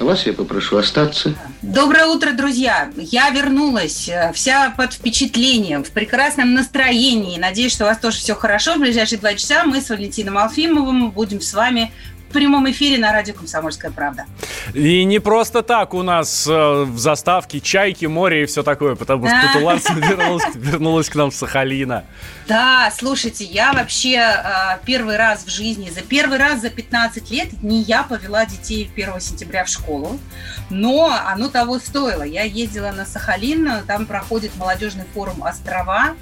[0.00, 1.34] А вас я попрошу остаться.
[1.60, 2.90] Доброе утро, друзья!
[2.96, 7.38] Я вернулась, э, вся под впечатлением, в прекрасном настроении.
[7.38, 8.76] Надеюсь, что у вас тоже все хорошо.
[8.76, 11.92] В ближайшие два часа мы с Валентином Алфимовым будем с вами
[12.30, 14.24] в прямом эфире на радио «Комсомольская правда».
[14.72, 19.26] И не просто так у нас э, в заставке чайки, море и все такое, потому
[19.26, 22.04] что Ларсон вернулась, вернулась к нам с Сахалина.
[22.46, 27.48] Да, слушайте, я вообще э, первый раз в жизни, за первый раз за 15 лет
[27.64, 30.20] не я повела детей 1 сентября в школу,
[30.70, 32.22] но оно того стоило.
[32.22, 36.14] Я ездила на Сахалин, там проходит молодежный форум «Острова»,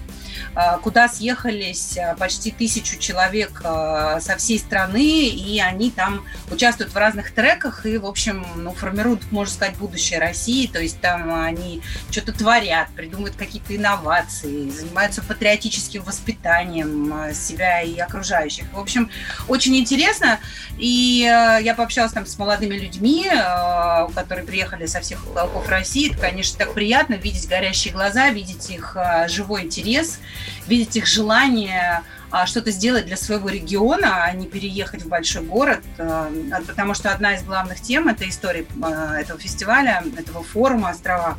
[0.82, 6.96] куда съехались э, почти тысячу человек э, со всей страны, и они там участвуют в
[6.96, 10.66] разных треках и, в общем, ну, формируют, можно сказать, будущее России.
[10.66, 17.98] То есть там они что-то творят, придумывают какие-то инновации, занимаются патриотическим воспитанием э, себя и
[17.98, 18.64] окружающих.
[18.72, 19.10] В общем,
[19.48, 20.38] очень интересно.
[20.78, 26.10] И э, я пообщалась там с молодыми людьми, э, которые приехали со всех уголков России.
[26.10, 30.20] Это, конечно, так приятно видеть горящие глаза, видеть их э, живой интерес,
[30.66, 35.80] видеть их желание а, что-то сделать для своего региона, а не переехать в большой город,
[35.98, 36.30] а,
[36.66, 41.38] потому что одна из главных тем этой истории э, этого фестиваля, этого форума «Острова»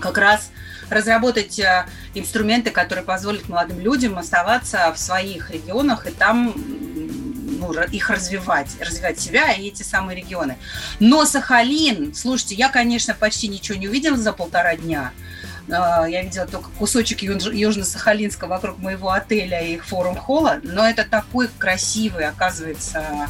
[0.00, 0.50] как раз
[0.90, 1.60] разработать
[2.14, 6.52] инструменты, которые позволят молодым людям оставаться в своих регионах и там
[7.64, 10.56] ну, их развивать, развивать себя и эти самые регионы.
[11.00, 15.12] Но Сахалин, слушайте, я, конечно, почти ничего не увидела за полтора дня.
[15.68, 21.48] Э, Я видела только кусочек Юж- Южно-Сахалинска вокруг моего отеля и форум-холла, но это такой
[21.58, 23.28] красивый, оказывается,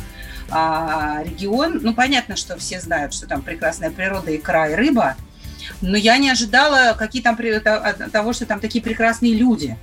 [0.51, 1.79] а, регион.
[1.83, 4.39] Ну, понятно, что все знают, что там прекрасная природа, и
[4.75, 5.17] рыба,
[5.81, 7.37] но я не ожидала какие там,
[8.13, 9.77] того, что там такие прекрасные люди.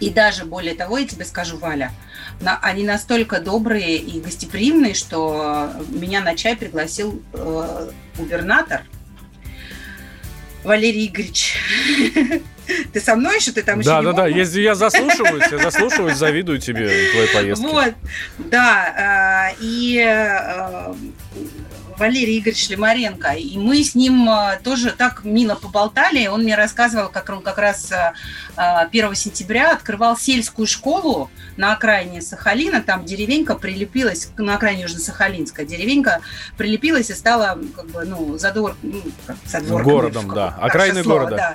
[0.00, 1.92] И даже более того, я тебе скажу, Валя,
[2.40, 8.82] на- они настолько добрые и гостеприимные, что меня на чай пригласил э, губернатор
[10.64, 11.56] Валерий Игоревич.
[12.92, 13.52] Ты со мной еще?
[13.52, 17.66] Ты там еще Да, да, да, я заслушиваюсь, я заслушиваюсь, завидую тебе твоей поездке.
[17.66, 17.94] Вот,
[18.38, 20.94] да, э, и э,
[21.98, 27.08] Валерий Игоревич Лимаренко, и мы с ним э, тоже так мило поболтали, он мне рассказывал,
[27.08, 28.12] как он как раз э,
[28.56, 35.64] э, 1 сентября открывал сельскую школу на окраине Сахалина, там деревенька прилепилась, на окраине Южно-Сахалинская
[35.64, 36.20] деревенька
[36.56, 40.56] прилепилась и стала как бы, ну, задвор, ну, как задворками, Городом, да.
[40.60, 41.36] Окраиной города.
[41.36, 41.54] Да.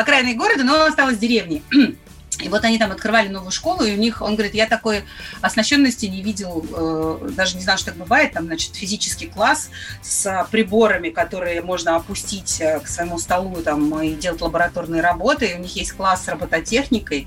[0.00, 1.62] Окраиной города, но осталась деревней.
[2.40, 5.04] И вот они там открывали новую школу, и у них, он говорит, я такой
[5.40, 9.70] оснащенности не видел, э, даже не знал, что так бывает, там, значит, физический класс
[10.02, 15.54] с приборами, которые можно опустить э, к своему столу там, и делать лабораторные работы, и
[15.54, 17.26] у них есть класс с робототехникой,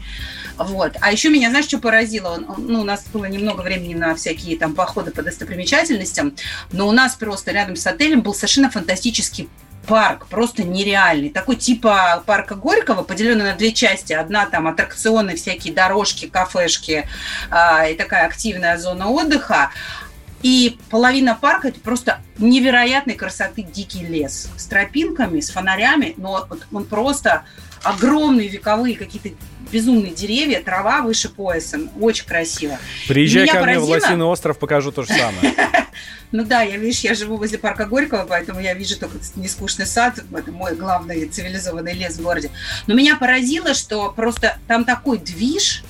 [0.57, 0.95] вот.
[1.01, 2.29] А еще меня, знаешь, что поразило?
[2.29, 6.35] Он- ну, у нас было немного времени на всякие там походы по достопримечательностям,
[6.71, 9.49] но у нас просто рядом с отелем был совершенно фантастический
[9.87, 11.29] парк, просто нереальный.
[11.29, 14.13] Такой типа парка Горького, поделенный на две части.
[14.13, 17.07] Одна там аттракционы, всякие дорожки, кафешки
[17.49, 19.71] а, и такая активная зона отдыха.
[20.41, 26.65] И половина парка это просто невероятной красоты дикий лес с тропинками, с фонарями, но вот
[26.71, 27.43] он просто
[27.83, 29.29] огромные вековые какие-то
[29.71, 32.77] безумные деревья, трава выше пояса, очень красиво.
[33.07, 35.53] Приезжай ко мне в поразило- Лосиный остров, покажу то же самое.
[36.31, 40.19] Ну да, я, видишь, я живу возле парка Горького, поэтому я вижу только нескучный сад,
[40.31, 42.51] это мой главный цивилизованный лес в городе.
[42.85, 45.83] Но меня поразило, что просто там такой движ,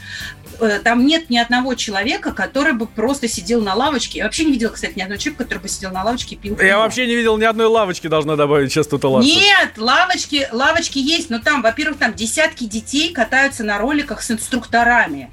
[0.83, 4.19] там нет ни одного человека, который бы просто сидел на лавочке.
[4.19, 6.55] Я вообще не видела, кстати, ни одного человека, который бы сидел на лавочке и пил
[6.55, 6.77] Я пиво.
[6.79, 9.31] вообще не видел ни одной лавочки, должна добавить сейчас тут Ларсон.
[9.31, 15.31] Нет, лавочки, лавочки есть, но там, во-первых, там десятки детей катаются на роликах с инструкторами.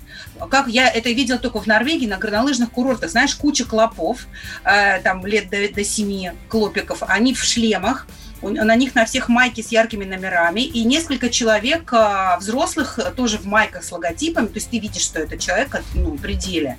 [0.50, 4.26] Как я это видела только в Норвегии на горнолыжных курортах, знаешь, куча клопов,
[4.64, 8.06] э, там лет до, до 7 клопиков, они в шлемах,
[8.42, 13.38] на них на всех майки с яркими номерами, и несколько человек, э, взрослых, э, тоже
[13.38, 16.78] в майках с логотипами, то есть ты видишь, что это человек ну, пределе.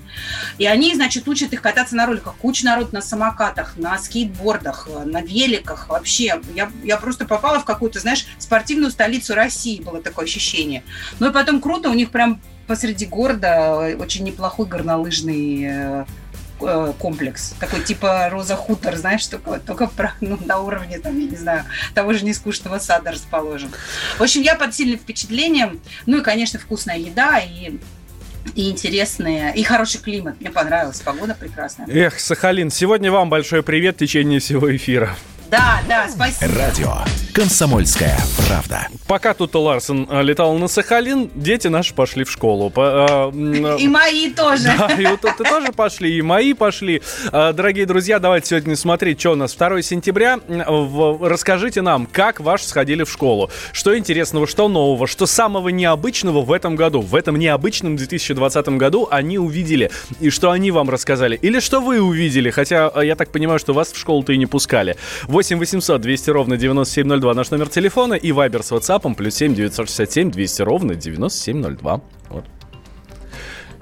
[0.58, 2.36] И они, значит, учат их кататься на роликах.
[2.38, 5.90] Куча народ на самокатах, на скейтбордах, э, на великах.
[5.90, 10.84] Вообще, я, я просто попала в какую-то, знаешь, спортивную столицу России, было такое ощущение.
[11.20, 16.06] Ну и потом круто, у них прям посреди города э, очень неплохой горнолыжный э,
[16.62, 17.56] э, комплекс.
[17.60, 22.14] Такой типа Роза Хутор, знаешь, только про, ну, на уровне, там, я не знаю, того
[22.14, 23.70] же нескучного сада расположен.
[24.18, 25.80] В общем, я под сильным впечатлением.
[26.06, 27.80] Ну и, конечно, вкусная еда и
[28.56, 30.40] и интересные, и хороший климат.
[30.40, 31.86] Мне понравилась, погода прекрасная.
[31.90, 35.16] Эх, Сахалин, сегодня вам большой привет в течение всего эфира.
[35.50, 36.52] Да, да, спасибо.
[36.60, 36.94] Радио
[37.34, 38.18] «Комсомольская
[38.48, 38.88] правда».
[39.08, 42.70] Пока тут Ларсен э, летал на Сахалин, дети наши пошли в школу.
[42.70, 44.68] По, э, и мои тоже.
[44.78, 47.02] Да, и вот ты тоже пошли, и мои пошли.
[47.32, 50.40] Дорогие друзья, давайте сегодня смотреть, что у нас 2 сентября.
[50.48, 53.50] Расскажите нам, как ваши сходили в школу.
[53.72, 57.02] Что интересного, что нового, что самого необычного в этом году.
[57.02, 59.92] В этом необычном 2020 году они увидели.
[60.20, 61.40] И что они вам рассказали.
[61.42, 64.98] Или что вы увидели, хотя я так понимаю, что вас в школу-то и не пускали.
[65.38, 70.32] 8 800 200 ровно 9702 наш номер телефона и вайбер с WhatsApp плюс 7 967
[70.32, 72.02] 200 ровно 9702.
[72.30, 72.46] Вот.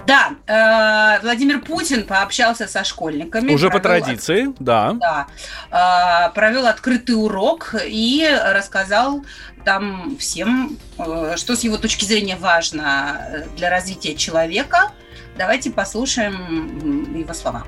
[0.06, 3.54] Да, э, Владимир Путин пообщался со школьниками.
[3.54, 4.56] Уже по традиции, от...
[4.58, 4.96] да.
[5.00, 6.28] Да.
[6.28, 9.24] Э, провел открытый урок и рассказал
[9.64, 14.92] там всем, э, что с его точки зрения важно для развития человека.
[15.38, 17.64] Давайте послушаем его слова.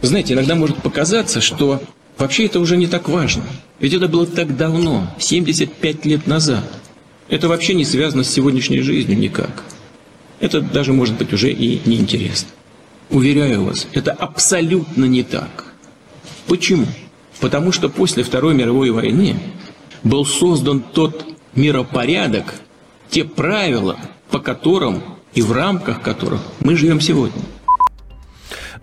[0.00, 1.82] Знаете, иногда может показаться, что
[2.22, 3.42] Вообще это уже не так важно.
[3.80, 6.62] Ведь это было так давно, 75 лет назад.
[7.28, 9.64] Это вообще не связано с сегодняшней жизнью никак.
[10.38, 12.48] Это даже, может быть, уже и неинтересно.
[13.10, 15.74] Уверяю вас, это абсолютно не так.
[16.46, 16.86] Почему?
[17.40, 19.34] Потому что после Второй мировой войны
[20.04, 21.26] был создан тот
[21.56, 22.54] миропорядок,
[23.10, 23.98] те правила,
[24.30, 25.02] по которым
[25.34, 27.42] и в рамках которых мы живем сегодня.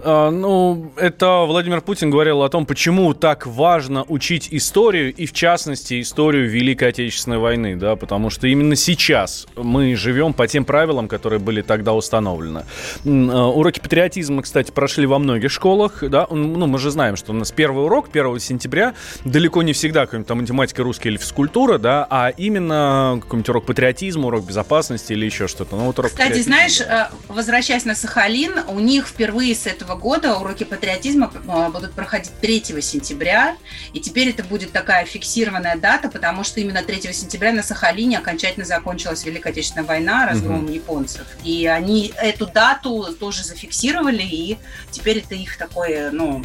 [0.01, 5.33] А, ну, это Владимир Путин говорил о том, почему так важно учить историю, и в
[5.33, 11.07] частности историю Великой Отечественной войны, да, потому что именно сейчас мы живем по тем правилам,
[11.07, 12.63] которые были тогда установлены.
[13.05, 17.35] А, уроки патриотизма, кстати, прошли во многих школах, да, ну, мы же знаем, что у
[17.35, 18.93] нас первый урок 1 сентября
[19.25, 24.27] далеко не всегда какая-нибудь там математика, русская или физкультура, да, а именно какой-нибудь урок патриотизма,
[24.27, 25.75] урок безопасности или еще что-то.
[25.75, 30.37] Ну, вот урок Кстати, знаешь, э, возвращаясь на Сахалин, у них впервые с этого года
[30.37, 33.57] уроки патриотизма а, будут проходить 3 сентября.
[33.93, 38.65] И теперь это будет такая фиксированная дата, потому что именно 3 сентября на Сахалине окончательно
[38.65, 40.73] закончилась Великая Отечественная война разгромом угу.
[40.73, 41.25] японцев.
[41.43, 44.57] И они эту дату тоже зафиксировали, и
[44.91, 46.43] теперь это их такой, ну,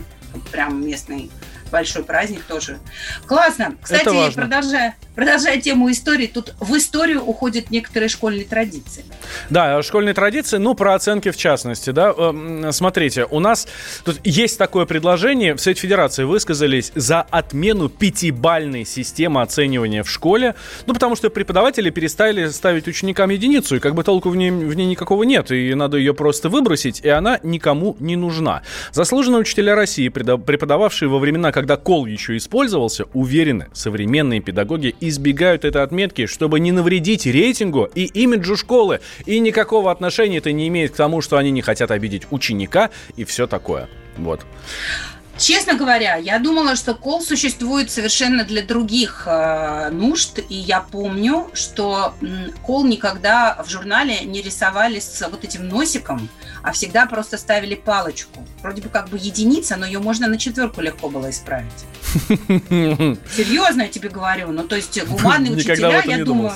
[0.51, 1.31] прям местный
[1.71, 2.79] большой праздник тоже.
[3.27, 3.77] Классно.
[3.83, 9.05] Кстати, продолжая, продолжая тему истории, тут в историю уходят некоторые школьные традиции.
[9.51, 12.13] Да, школьные традиции, ну, про оценки в частности, да.
[12.17, 13.67] Эм, смотрите, у нас
[14.05, 20.55] тут есть такое предложение, в Совете Федерации высказались за отмену пятибальной системы оценивания в школе,
[20.87, 24.75] ну, потому что преподаватели перестали ставить ученикам единицу, и как бы толку в ней, в
[24.75, 28.63] ней никакого нет, и надо ее просто выбросить, и она никому не нужна.
[28.93, 35.83] Заслуженные учителя России, преподававшие во времена, когда кол еще использовался, уверены, современные педагоги избегают этой
[35.83, 39.01] отметки, чтобы не навредить рейтингу и имиджу школы.
[39.27, 43.25] И никакого отношения это не имеет к тому, что они не хотят обидеть ученика и
[43.25, 43.89] все такое.
[44.17, 44.45] Вот.
[45.37, 51.51] Честно говоря, я думала, что кол существует совершенно для других э, нужд, и я помню,
[51.55, 52.15] что
[52.63, 56.29] кол никогда в журнале не рисовали с вот этим носиком,
[56.63, 58.47] а всегда просто ставили палочку.
[58.63, 61.85] Вроде бы как бы единица, но ее можно на четверку легко было исправить.
[63.37, 64.53] Серьезно я тебе говорю.
[64.53, 66.53] Ну, то есть гуманные учителя, я думаю...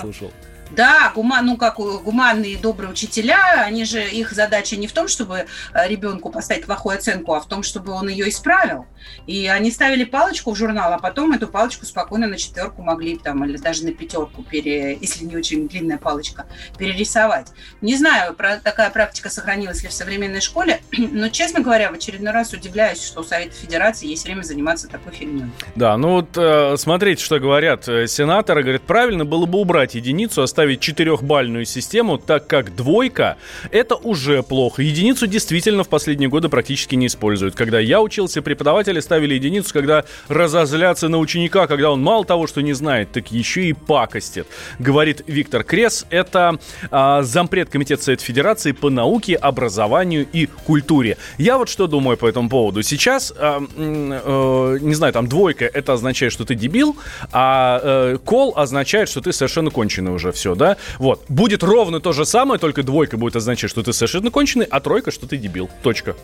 [0.70, 5.46] Да, гума, ну как гуманные добрые учителя, они же их задача не в том, чтобы
[5.74, 8.86] э, ребенку поставить плохую оценку, а в том, чтобы он ее исправил.
[9.26, 13.44] И они ставили палочку в журнал, а потом эту палочку спокойно на четверку могли там
[13.44, 16.46] или даже на пятерку, пере, если не очень длинная палочка,
[16.76, 17.48] перерисовать.
[17.80, 22.32] Не знаю, про, такая практика сохранилась ли в современной школе, но, честно говоря, в очередной
[22.32, 25.46] раз удивляюсь, что у Совета Федерации есть время заниматься такой фигней.
[25.74, 28.62] Да, ну вот э, смотрите, что говорят э, сенаторы.
[28.62, 33.36] Говорят, правильно было бы убрать единицу, оставить четырехбальную систему, так как двойка—
[33.70, 34.82] это уже плохо.
[34.82, 37.54] Единицу действительно в последние годы практически не используют.
[37.54, 42.60] Когда я учился, преподаватели ставили единицу, когда разозлятся на ученика, когда он мало того, что
[42.60, 44.46] не знает, так еще и пакостит.
[44.78, 46.58] Говорит Виктор Крес, это
[46.90, 51.16] а, зампред Комитета Совета Федерации по науке, образованию и культуре.
[51.38, 52.82] Я вот что думаю по этому поводу.
[52.82, 56.96] Сейчас, а, а, не знаю, там двойка это означает, что ты дебил,
[57.32, 60.76] а а кол означает, что ты совершенно конченый уже все, да?
[60.98, 61.24] Вот.
[61.28, 65.10] Будет ровно то же самое, только двойка будет означать, что ты совершенно конченый, а тройка,
[65.10, 65.70] что ты дебил.
[65.82, 66.16] Точка.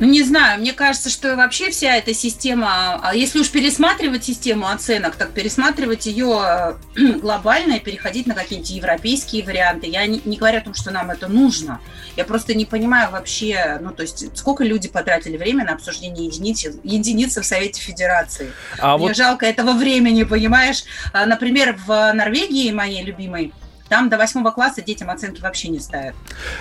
[0.00, 4.68] Ну, не знаю, мне кажется, что вообще вся эта система, а если уж пересматривать систему
[4.68, 6.76] оценок, так пересматривать ее
[7.20, 9.86] глобально и переходить на какие-нибудь европейские варианты.
[9.86, 11.80] Я не, не говорю о том, что нам это нужно.
[12.16, 16.80] Я просто не понимаю вообще, ну, то есть, сколько люди потратили время на обсуждение единицы,
[16.82, 18.52] единицы в Совете Федерации.
[18.78, 19.16] А Мне вот...
[19.16, 20.84] жалко этого времени, понимаешь?
[21.12, 23.52] А, например, в Норвегии, моей любимой,
[23.92, 26.14] там до восьмого класса детям оценки вообще не ставят.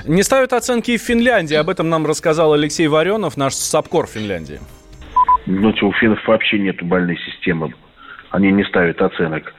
[0.05, 1.55] Не ставят оценки и в Финляндии.
[1.55, 4.59] Об этом нам рассказал Алексей Варенов, наш САПКОР Финляндии.
[5.45, 7.73] Ну, у финнов вообще нет бальной системы.
[8.31, 9.53] Они не ставят оценок.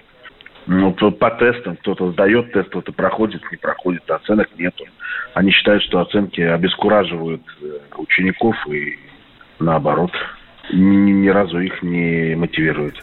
[0.67, 4.85] Ну, по тестам кто-то сдает тест, кто-то проходит, не проходит, оценок нету.
[5.33, 8.99] Они считают, что оценки обескураживают э, учеников и
[9.59, 10.13] наоборот.
[10.71, 13.03] Ни, ни разу их не мотивируют.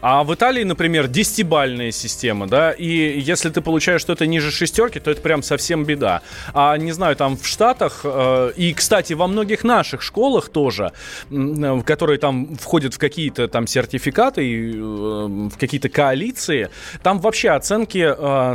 [0.00, 5.10] А в Италии, например, десятибальная система, да, и если ты получаешь что-то ниже шестерки, то
[5.10, 6.22] это прям совсем беда.
[6.54, 10.92] А, не знаю, там в Штатах, э, и, кстати, во многих наших школах тоже,
[11.30, 16.70] э, которые там входят в какие-то там сертификаты, э, в какие-то коалиции,
[17.02, 18.02] там вообще оценки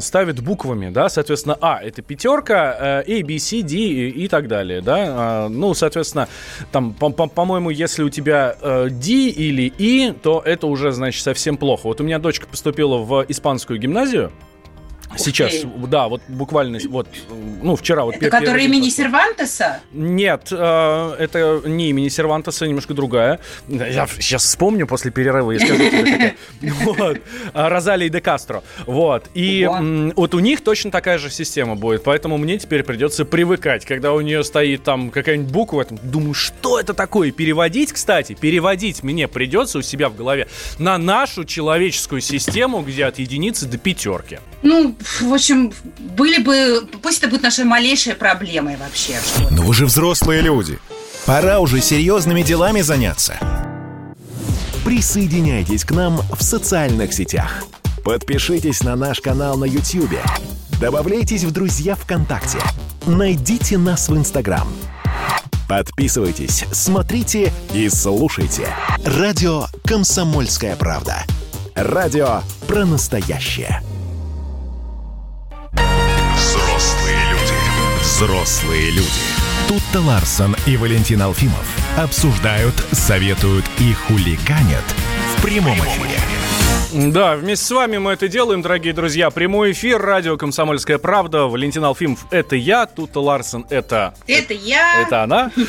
[0.01, 5.45] ставят буквами, да, соответственно, А– это пятерка, A, B, C, D и, так далее, да.
[5.45, 6.27] Э, ну, соответственно,
[6.71, 8.55] там, по-моему, если у тебя
[8.89, 11.87] D или И, то это уже, значит, совсем плохо.
[11.87, 14.31] Вот у меня дочка поступила в испанскую гимназию.
[15.15, 15.53] Сейчас,
[15.87, 17.07] да, вот буквально, вот,
[17.61, 18.15] ну, вчера вот...
[18.15, 19.79] Это который имени Сервантеса?
[19.91, 23.39] Нет, э, это не имени Сервантеса, немножко другая.
[23.67, 27.19] Я сейчас вспомню после перерыва и скажу тебе, Вот.
[27.53, 28.63] А, Розалия де Кастро.
[28.85, 29.29] Вот.
[29.33, 29.67] И
[30.15, 34.21] вот у них точно такая же система будет, поэтому мне теперь придется привыкать, когда у
[34.21, 37.31] нее стоит там какая-нибудь буква, думаю, что это такое?
[37.31, 40.47] Переводить, кстати, переводить мне придется у себя в голове
[40.77, 44.39] на нашу человеческую систему, где от единицы до пятерки.
[44.63, 46.87] Ну, в общем, были бы...
[47.01, 49.19] Пусть это будет нашей малейшей проблемой вообще.
[49.51, 50.79] Но вы же взрослые люди.
[51.25, 53.37] Пора уже серьезными делами заняться.
[54.85, 57.65] Присоединяйтесь к нам в социальных сетях.
[58.03, 60.17] Подпишитесь на наш канал на YouTube.
[60.79, 62.59] Добавляйтесь в друзья ВКонтакте.
[63.05, 64.67] Найдите нас в Инстаграм.
[65.67, 68.69] Подписывайтесь, смотрите и слушайте.
[69.03, 71.25] Радио «Комсомольская правда».
[71.75, 73.81] Радио про настоящее.
[78.17, 79.07] Взрослые люди.
[79.67, 84.83] Тут-то Ларсон и Валентин Алфимов обсуждают, советуют и хулиганят
[85.35, 86.17] в прямом эфире.
[86.93, 89.29] Да, вместе с вами мы это делаем, дорогие друзья.
[89.29, 91.43] Прямой эфир, радио «Комсомольская правда».
[91.43, 94.15] Валентин Алфимов— это я, Тута Ларсен— это...
[94.25, 95.01] Это я.
[95.01, 95.51] Это она.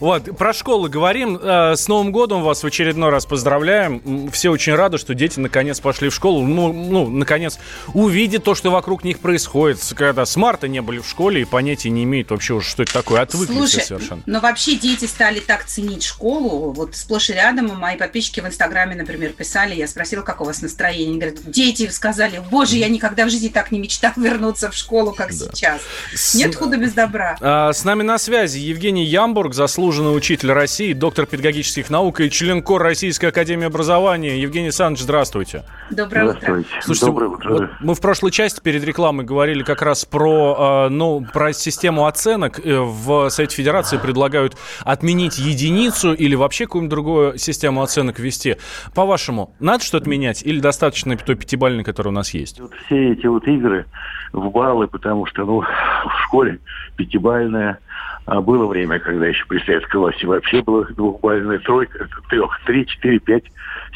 [0.00, 1.38] Вот, про школу говорим.
[1.40, 4.30] Э, с Новым годом вас в очередной раз поздравляем.
[4.32, 6.44] Все очень рады, что дети наконец пошли в школу.
[6.44, 7.58] Ну, ну наконец,
[7.94, 9.80] увидят то, что вокруг них происходит.
[9.94, 12.92] Когда с марта не были в школе и понятия не имеют вообще уже, что это
[12.92, 13.20] такое.
[13.20, 14.22] Отвыкли Слушай, совершенно.
[14.26, 16.72] но вообще дети стали так ценить школу.
[16.72, 20.62] Вот сплошь и рядом мои подписчики в Инстаграме, например, писали, я спросила, как у вас
[20.62, 21.08] настроение?
[21.08, 25.12] Они говорят, дети сказали, боже, я никогда в жизни так не мечтал вернуться в школу,
[25.12, 25.34] как да.
[25.34, 25.80] сейчас.
[26.14, 26.34] С...
[26.34, 27.36] Нет худа без добра.
[27.40, 32.62] А, с нами на связи Евгений Ямбург, заслуженный учитель России, доктор педагогических наук и член
[32.62, 34.40] КОР Российской Академии Образования.
[34.40, 35.64] Евгений Александрович, здравствуйте.
[35.90, 36.64] Доброе утро.
[36.80, 37.50] Слушайте, Доброе утро.
[37.50, 42.06] Вот мы в прошлой части перед рекламой говорили как раз про, а, ну, про систему
[42.06, 42.58] оценок.
[42.64, 48.56] Э, в Совете Федерации предлагают отменить единицу или вообще какую-нибудь другую систему оценок ввести.
[48.94, 52.60] По-вашему, надо что-то менять или достаточно той пятибалльной, которая у нас есть?
[52.60, 53.84] Вот все эти вот игры
[54.32, 56.60] в баллы, потому что ну, в школе
[56.96, 57.78] пятибальная,
[58.24, 63.18] а было время, когда еще при советской власти вообще была двухбальная тройка, трех, три, четыре,
[63.18, 63.44] пять.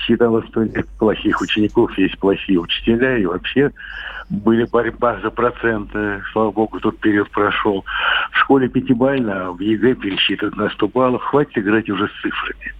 [0.06, 3.70] Считалось, что нет плохих учеников, есть плохие учителя, и вообще
[4.28, 6.22] были борьба за проценты.
[6.32, 7.86] Слава богу, тот период прошел.
[8.32, 11.22] В школе пятибалльно, а в ЕГЭ пересчитывают на 100 баллов.
[11.22, 12.74] Хватит играть уже с цифрами.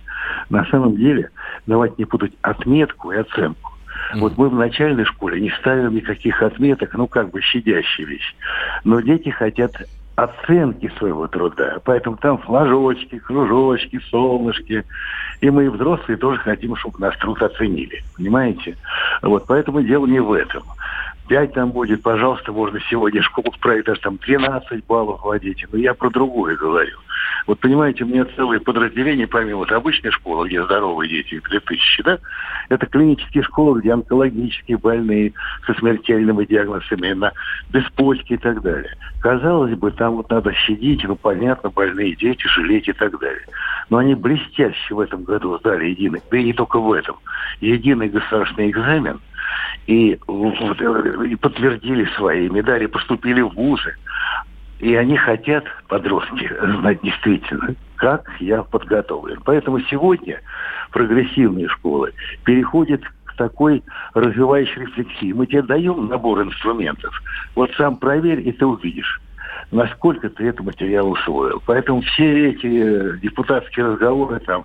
[0.50, 1.30] На самом деле,
[1.66, 3.72] давайте не путать отметку и оценку.
[4.14, 4.20] Mm-hmm.
[4.20, 8.34] Вот мы в начальной школе не ставим никаких отметок, ну как бы щадящая вещь.
[8.84, 9.72] Но дети хотят
[10.16, 11.78] оценки своего труда.
[11.84, 14.84] Поэтому там флажочки, кружочки, солнышки.
[15.42, 18.02] И мы, взрослые, тоже хотим, чтобы наш труд оценили.
[18.16, 18.76] Понимаете?
[19.22, 20.62] Вот поэтому дело не в этом.
[21.28, 25.66] 5 там будет, пожалуйста, можно сегодня школу справить, даже там 12 баллов вводите.
[25.72, 26.98] Но я про другое говорю.
[27.46, 32.18] Вот понимаете, у меня целое подразделение, помимо вот обычной школы, где здоровые дети, 3000, да,
[32.68, 35.32] это клинические школы, где онкологические больные
[35.64, 37.32] со смертельными диагнозами на
[37.70, 38.96] беспочке и так далее.
[39.20, 43.46] Казалось бы, там вот надо щадить, ну, понятно, больные дети, жалеть и так далее.
[43.90, 47.16] Но они блестяще в этом году сдали единый, да и не только в этом,
[47.60, 49.20] единый государственный экзамен–
[49.86, 53.94] и, и подтвердили свои медали, поступили в вузы.
[54.78, 59.40] И они хотят, подростки, знать действительно, как я подготовлен.
[59.44, 60.40] Поэтому сегодня
[60.90, 62.12] прогрессивные школы
[62.44, 65.32] переходят к такой развивающей рефлексии.
[65.32, 67.14] Мы тебе даем набор инструментов.
[67.54, 69.20] Вот сам проверь, и ты увидишь
[69.70, 71.62] насколько ты этот материал усвоил.
[71.66, 74.64] Поэтому все эти депутатские разговоры там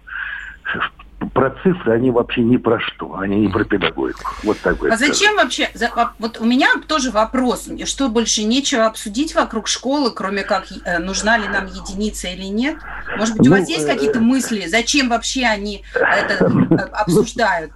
[1.34, 4.34] про цифры, они вообще ни про что, они не про педагогику.
[4.44, 8.86] Вот так бы А зачем вообще, а, вот у меня тоже вопрос, что больше нечего
[8.86, 12.78] обсудить вокруг школы, кроме как э, нужна ли нам единица или нет?
[13.18, 16.46] Может быть, у ну, вас есть какие-то э, мысли, зачем вообще они это
[16.94, 17.72] обсуждают?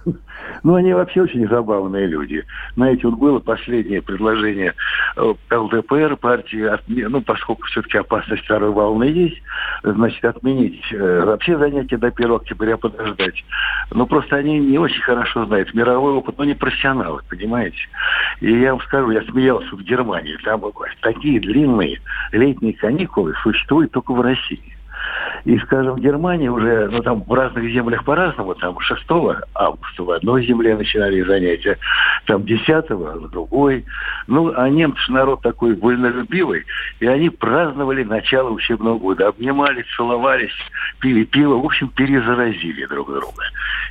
[0.62, 2.44] Ну, они вообще очень забавные люди.
[2.74, 4.74] Знаете, вот было последнее предложение
[5.16, 9.40] э, ЛДПР партии, ну, поскольку все-таки опасность второй волны есть,
[9.82, 13.44] значит, отменить э, вообще занятия до 1 октября подождать.
[13.90, 17.78] Ну, просто они не очень хорошо знают мировой опыт, но не профессионалы, понимаете?
[18.40, 20.62] И я вам скажу, я смеялся в Германии, там
[21.00, 22.00] такие длинные
[22.32, 24.75] летние каникулы существуют только в России.
[25.44, 29.02] И, скажем, в Германии уже, ну, там в разных землях по-разному, там 6
[29.54, 31.78] августа в одной земле начинали занятия,
[32.26, 33.84] там 10 в другой.
[34.26, 36.64] Ну, а немцы народ такой вольнолюбивый,
[37.00, 40.56] и они праздновали начало учебного года, обнимались, целовались,
[41.00, 43.44] пили пиво, в общем, перезаразили друг друга.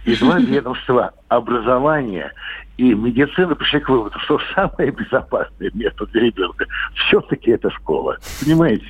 [0.04, 2.34] И два ведомства образования
[2.77, 6.65] и медицина пришли к выводу, что самое безопасное место для ребенка
[6.96, 8.17] все-таки это школа.
[8.44, 8.86] Понимаете?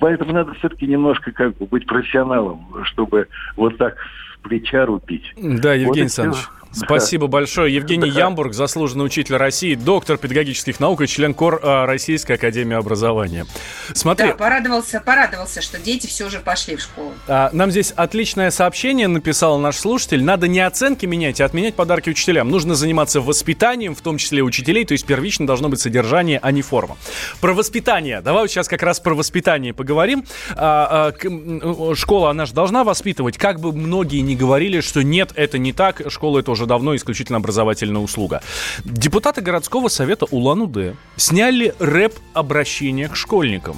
[0.00, 5.32] Поэтому надо все-таки немножко как бы быть профессионалом, чтобы вот так с плеча рубить.
[5.36, 6.44] Да, Евгений вот Александрович.
[6.74, 7.74] Спасибо большое.
[7.74, 13.46] Евгений Ямбург, заслуженный учитель России, доктор педагогических наук и член КОР а, Российской Академии Образования.
[13.94, 14.28] Смотри.
[14.28, 17.12] Да, порадовался, порадовался, что дети все же пошли в школу.
[17.28, 20.22] А, нам здесь отличное сообщение написал наш слушатель.
[20.24, 22.50] Надо не оценки менять, а отменять подарки учителям.
[22.50, 26.62] Нужно заниматься воспитанием, в том числе учителей, то есть первично должно быть содержание, а не
[26.62, 26.96] форма.
[27.40, 28.20] Про воспитание.
[28.20, 30.24] Давай вот сейчас как раз про воспитание поговорим.
[30.56, 33.38] А, а, школа, она же должна воспитывать.
[33.38, 36.96] Как бы многие не говорили, что нет, это не так, школа это уже уже давно
[36.96, 38.42] исключительно образовательная услуга.
[38.84, 43.76] Депутаты городского совета Улан-Удэ сняли рэп-обращение к школьникам.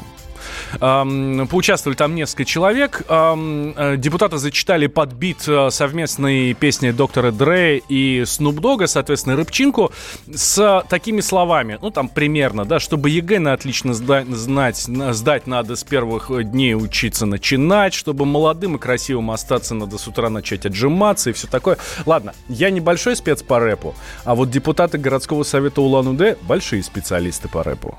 [0.78, 3.02] Поучаствовали там несколько человек.
[3.08, 9.92] Э, депутаты зачитали подбит э, совместной песни доктора Dre и Snoop Dogg а, соответственно, рэпчинку,
[10.32, 11.78] с такими словами.
[11.80, 17.26] Ну, там примерно, да, чтобы ЕГЭ на отлично знать, сдать надо с первых дней учиться
[17.26, 21.78] начинать, чтобы молодым и красивым остаться надо с утра начать отжиматься и все такое.
[22.04, 27.62] Ладно, я небольшой спец по рэпу, а вот депутаты городского совета Улан-Удэ большие специалисты по
[27.62, 27.96] рэпу.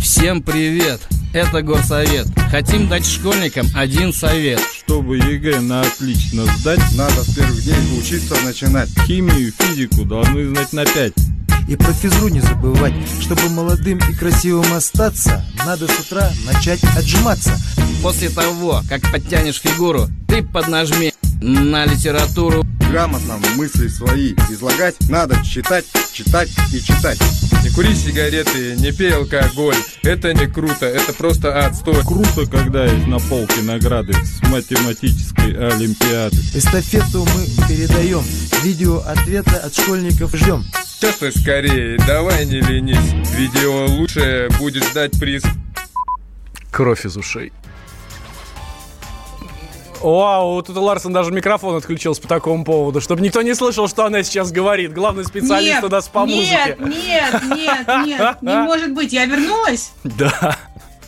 [0.00, 1.00] Всем привет!
[1.32, 2.26] Это Горсовет.
[2.50, 4.60] Хотим дать школьникам один совет.
[4.60, 8.88] Чтобы ЕГЭ на отлично сдать, надо с первых дней учиться начинать.
[9.06, 11.12] Химию, физику должны знать на пять.
[11.68, 17.52] И про физру не забывать, чтобы молодым и красивым остаться, надо с утра начать отжиматься.
[18.02, 22.64] После того, как подтянешь фигуру, ты поднажми на литературу.
[22.90, 27.18] Грамотно мысли свои излагать надо читать, читать и читать.
[27.62, 29.76] Не кури сигареты, не пей алкоголь.
[30.02, 32.02] Это не круто, это просто отстой.
[32.04, 36.36] Круто, когда есть на полке награды с математической олимпиады.
[36.54, 38.22] Эстафету мы передаем.
[38.62, 40.64] Видео ответа от школьников ждем.
[41.00, 43.12] Часто скорее, давай не ленись.
[43.36, 45.42] Видео лучшее будет ждать приз.
[46.70, 47.52] Кровь из ушей.
[50.00, 54.22] Вау, тут Ларсон даже микрофон отключился по такому поводу, чтобы никто не слышал, что она
[54.22, 54.92] сейчас говорит.
[54.92, 56.98] Главный специалист нет, у нас по нет, музыке.
[56.98, 59.12] Нет, нет, нет, не может быть.
[59.12, 59.92] Я вернулась?
[60.04, 60.56] Да.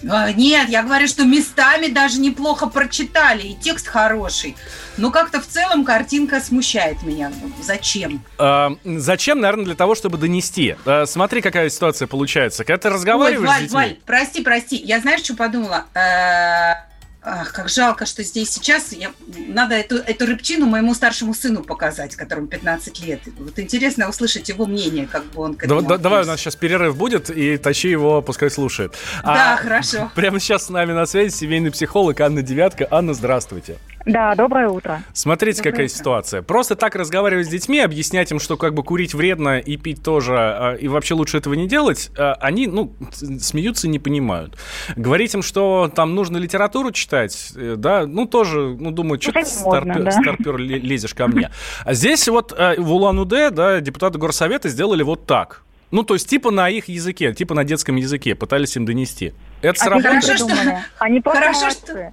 [0.08, 4.56] А, нет, я говорю, что местами даже неплохо прочитали, и текст хороший.
[4.96, 7.30] Но как-то в целом картинка смущает меня.
[7.62, 8.22] Зачем?
[8.38, 10.76] А, зачем, наверное, для того, чтобы донести.
[10.86, 12.64] А, смотри, какая ситуация получается.
[12.64, 13.74] Когда ты разговариваешь Ой, Валь, с детьми...
[13.74, 14.76] Валь, прости, прости.
[14.76, 15.84] Я знаешь, что подумала?
[15.94, 16.89] Э,
[17.22, 19.12] Ах, как жалко, что здесь сейчас я,
[19.48, 23.20] надо эту, эту рыбчину моему старшему сыну показать, которому 15 лет.
[23.38, 26.56] Вот интересно услышать его мнение, как бы он к этому да, Давай, у нас сейчас
[26.56, 28.94] перерыв будет, и тащи его, пускай слушает.
[29.22, 30.10] Да, а, хорошо.
[30.14, 32.88] Прямо сейчас с нами на связи семейный психолог Анна Девятка.
[32.90, 33.76] Анна, здравствуйте.
[34.06, 35.02] Да, доброе утро.
[35.12, 35.96] Смотрите, доброе какая утро.
[35.96, 36.42] ситуация.
[36.42, 40.34] Просто так разговаривать с детьми, объяснять им, что как бы курить вредно и пить тоже,
[40.36, 44.56] а, и вообще лучше этого не делать, а, они, ну, смеются и не понимают.
[44.96, 49.44] Говорить им, что там нужно литературу читать, э, да, ну, тоже, ну, думаю, что ты
[49.44, 50.10] старпер, да?
[50.12, 51.50] старпер лезешь ко мне.
[51.84, 55.62] А здесь вот э, в Улан-Удэ, да, депутаты горсовета сделали вот так.
[55.90, 59.34] Ну, то есть, типа на их языке, типа на детском языке, пытались им донести.
[59.60, 60.20] Это а сработало?
[60.20, 60.82] Хорошо, что...
[61.00, 62.10] Они Хорошо, что...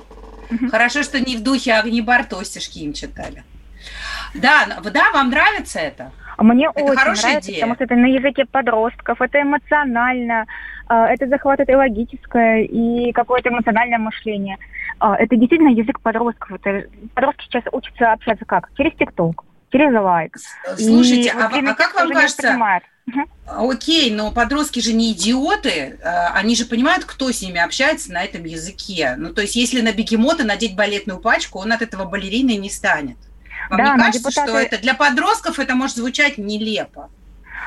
[0.72, 3.44] Хорошо, что не в духе Огнебар Тостишки им читали.
[4.34, 6.12] Да, да, вам нравится это?
[6.38, 7.62] Мне Это очень хорошая нравится, идея.
[7.62, 10.46] потому что это на языке подростков, это эмоционально,
[10.88, 14.58] а, это захватывает и логическое, и какое-то эмоциональное мышление.
[15.00, 16.60] А, Это действительно язык подростков.
[16.64, 18.70] Это, подростки сейчас учатся общаться как?
[18.78, 20.36] Через ТикТок, через лайк.
[20.78, 22.56] И Слушайте, вот а, а как вам кажется.
[23.08, 23.26] Мгм.
[23.46, 28.22] окей, но подростки же не идиоты, а, они же понимают, кто с ними общается на
[28.22, 29.16] этом языке.
[29.18, 33.18] Ну, то есть, если на бегемота надеть балетную пачку, он от этого балериной не станет.
[33.70, 37.10] Вам Да, не кажется, что депутаты- это для подростков это может звучать нелепо?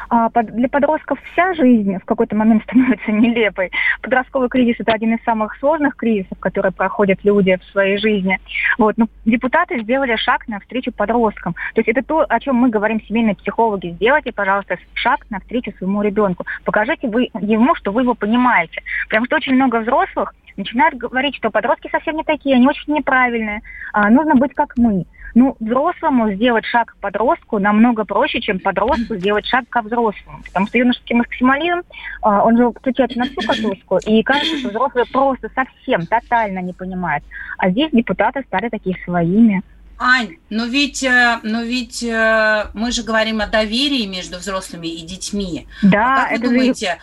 [0.08, 3.70] А, Для подростков вся жизнь в какой-то момент становится нелепой.
[4.02, 8.38] Подростковый кризис– это один из самых сложных кризисов, которые проходят люди в своей жизни.
[8.78, 8.96] Вот.
[8.96, 11.54] Но депутаты сделали шаг навстречу подросткам.
[11.74, 13.92] То есть это то, о чем мы говорим семейные психологи.
[13.96, 16.46] Сделайте, пожалуйста, шаг навстречу своему ребенку.
[16.64, 18.82] Покажите вы ему, что вы его понимаете.
[19.08, 23.62] Потому что очень много взрослых начинают говорить, что подростки совсем не такие, они очень неправильные,
[23.92, 25.06] а, нужно быть как мы.
[25.34, 30.42] Ну, взрослому сделать шаг к подростку намного проще, чем подростку сделать шаг ко взрослому.
[30.44, 31.82] Потому что юношеский максимализм,
[32.22, 36.72] а, он же включается на всю катушку, и кажется, что взрослые просто совсем, тотально не
[36.72, 37.24] понимают.
[37.58, 39.62] А здесь депутаты стали такие своими.
[40.02, 45.04] Ань, но ведь, э, но ведь э, мы же говорим о доверии между взрослыми и
[45.06, 45.66] детьми.
[45.82, 46.98] Да, А как вы это же- думаете,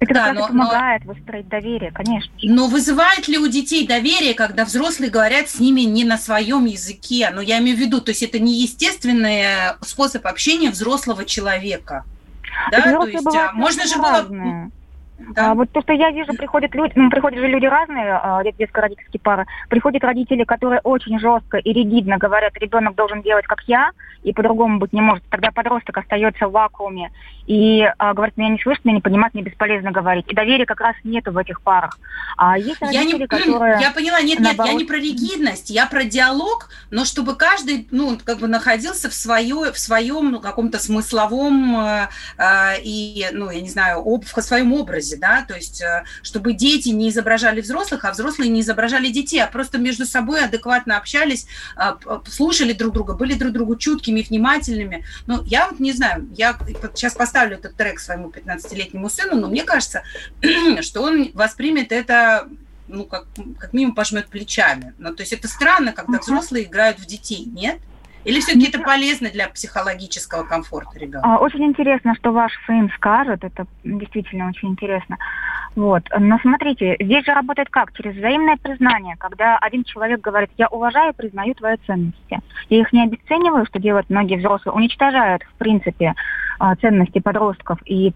[0.00, 2.32] Это да, но- помогает выстроить доверие, конечно.
[2.42, 7.30] Но вызывает ли у детей доверие, когда взрослые говорят с ними не на своем языке?
[7.32, 12.04] Ну, я имею в виду, то есть это не естественный э, способ общения взрослого человека.
[12.70, 14.70] Да, то есть а, можно же было...
[15.34, 15.50] Да.
[15.50, 18.56] А вот то, что я вижу, приходят люди, ну, приходят же люди разные, а, дет-
[18.56, 23.90] детско-родительские пары, приходят родители, которые очень жестко и ригидно говорят, ребенок должен делать как я,
[24.22, 25.24] и по-другому быть не может.
[25.30, 27.10] Тогда подросток остается в вакууме
[27.46, 30.24] и а, говорит, меня не слышно, меня не понимают, мне бесполезно говорить.
[30.28, 31.98] И доверия как раз нету в этих парах.
[32.36, 33.80] А есть Я, не, родители, которые...
[33.80, 37.88] я поняла, нет, нет, я наоборот, не про ригидность, я про диалог, но чтобы каждый,
[37.90, 43.50] ну, как бы находился в, свое, в своем ну, каком-то смысловом э, э, и, ну,
[43.50, 47.60] я не знаю, об, в своем образе, да, то есть э, чтобы дети не изображали
[47.60, 51.46] взрослых, а взрослые не изображали детей, а просто между собой адекватно общались,
[51.76, 55.04] п- слушали друг друга, были друг другу чуткими, внимательными.
[55.26, 56.58] Ну, я вот не знаю, я
[56.94, 60.02] сейчас поставлю этот трек своему 15-летнему сыну, но мне кажется,
[60.80, 62.48] что он воспримет это
[62.88, 63.26] ну, как,
[63.58, 64.94] как минимум пожмет плечами.
[64.98, 67.78] Ну, то есть это странно, когда взрослые играют в детей, нет?
[68.24, 71.20] Или все-таки это полезно для психологического комфорта ребенка?
[71.22, 73.44] А, Очень интересно, что ваш сын скажет.
[73.44, 75.16] Это действительно очень интересно.
[75.76, 76.02] Вот.
[76.18, 77.92] Но смотрите, здесь же работает как?
[77.92, 82.40] Через взаимное признание, когда один человек говорит, я уважаю и признаю твои ценности.
[82.68, 86.14] Я их не обесцениваю, что делают многие взрослые, уничтожают, в принципе,
[86.80, 88.12] ценности подростков и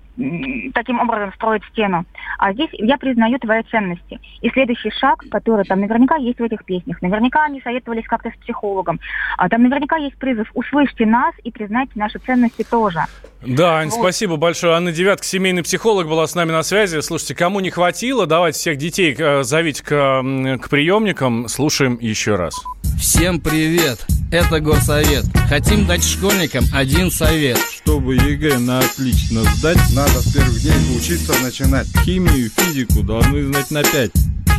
[0.75, 2.05] таким образом строят стену.
[2.39, 4.21] А здесь я признаю твои ценности.
[4.41, 8.37] И следующий шаг, который там наверняка есть в этих песнях, наверняка они советовались как-то с
[8.43, 9.01] психологом,
[9.39, 13.01] а там наверняка есть призыв «услышьте нас и признайте наши ценности тоже».
[13.47, 14.01] Да, Ань, Вот.
[14.01, 14.75] спасибо большое.
[14.75, 17.01] Анна Девятка, семейный психолог, была с нами на связи.
[17.01, 21.49] Слушайте, кому не хватило, давайте всех детей э, зовите к, к приемникам.
[21.49, 22.55] Слушаем еще раз.
[22.99, 24.07] Всем привет!
[24.33, 25.25] Это Горсовет.
[25.49, 27.59] Хотим дать школьникам один совет.
[27.59, 31.87] Чтобы ЕГЭ на отлично сдать, Надо с первых дней учиться начинать.
[32.05, 34.11] химию, физику должны знать на пять.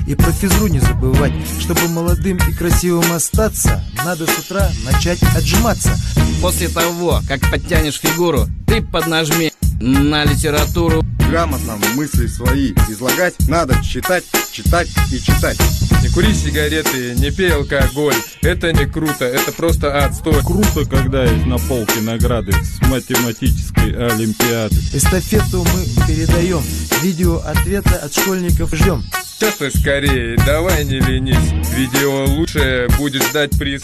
[0.08, 5.98] И про физру не забывать Чтобы молодым и красивым остаться Надо с утра начать отжиматься
[6.44, 11.04] После того, как подтянешь фигуру, ты поднажми на литературу.
[11.30, 13.36] Грамотно мысли свои излагать.
[13.48, 15.58] Надо читать, читать и читать.
[16.02, 18.16] Не кури сигареты, не пей алкоголь.
[18.42, 20.42] Это не круто, это просто отстой.
[20.44, 24.76] Круто, когда есть на полке награды с математической олимпиады.
[24.94, 26.62] Эстафету мы передаем
[27.02, 29.04] Видео ответы от школьников ждем
[29.40, 31.52] Часто скорее, давай не ленись.
[31.76, 33.82] Видео лучшее будет ждать приз.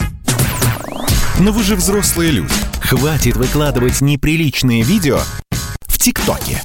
[1.38, 2.54] Но вы же взрослые люди.
[2.80, 5.20] Хватит выкладывать неприличные видео
[6.02, 6.60] ТикТоке.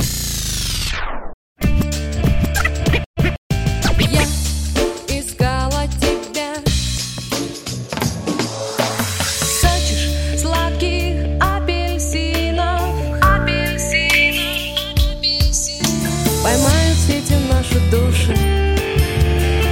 [4.00, 4.24] Я
[5.08, 6.56] искала тебя
[9.62, 12.82] Хочешь сладких апельсинов
[16.42, 18.36] Поймают сети наши души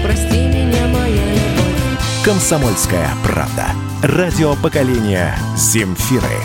[0.04, 3.72] Прости меня, моя любовь Комсомольская правда.
[4.04, 6.38] Радио поколения Земфиры.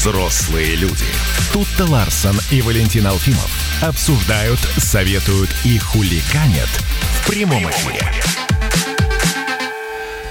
[0.00, 1.04] Взрослые люди.
[1.52, 3.50] Тут-то Ларсон и Валентин Алфимов
[3.82, 8.10] обсуждают, советуют и хулиганят в прямом эфире.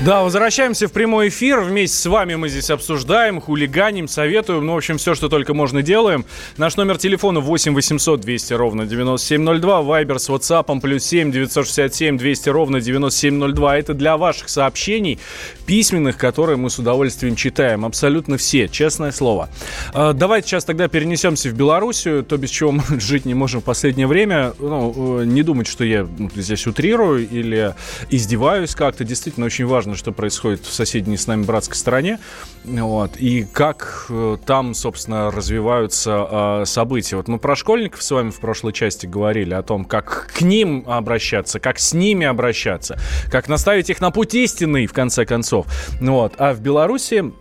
[0.05, 1.59] Да, возвращаемся в прямой эфир.
[1.59, 4.65] Вместе с вами мы здесь обсуждаем, хулиганим, советуем.
[4.65, 6.25] Ну, в общем, все, что только можно делаем.
[6.55, 9.81] Наш номер телефона 8 800 200 ровно 9702.
[9.81, 13.77] Вайбер с WhatsApp плюс 7 967 200 ровно 9702.
[13.77, 15.19] Это для ваших сообщений
[15.65, 17.83] письменных, которые мы с удовольствием читаем.
[17.83, 19.49] Абсолютно все, честное слово.
[19.93, 23.65] А, давайте сейчас тогда перенесемся в Белоруссию, то без чего мы жить не можем в
[23.65, 24.53] последнее время.
[24.59, 27.75] Ну, э, не думать, что я здесь утрирую или
[28.09, 29.03] издеваюсь как-то.
[29.03, 32.19] Действительно, очень важно важно, что происходит в соседней с нами братской стране,
[32.63, 37.15] вот, и как э, там, собственно, развиваются э, события.
[37.15, 40.83] Вот мы про школьников с вами в прошлой части говорили о том, как к ним
[40.87, 42.99] обращаться, как с ними обращаться,
[43.31, 45.65] как наставить их на путь истинный, в конце концов.
[45.99, 46.33] Вот.
[46.37, 47.33] А в Беларуси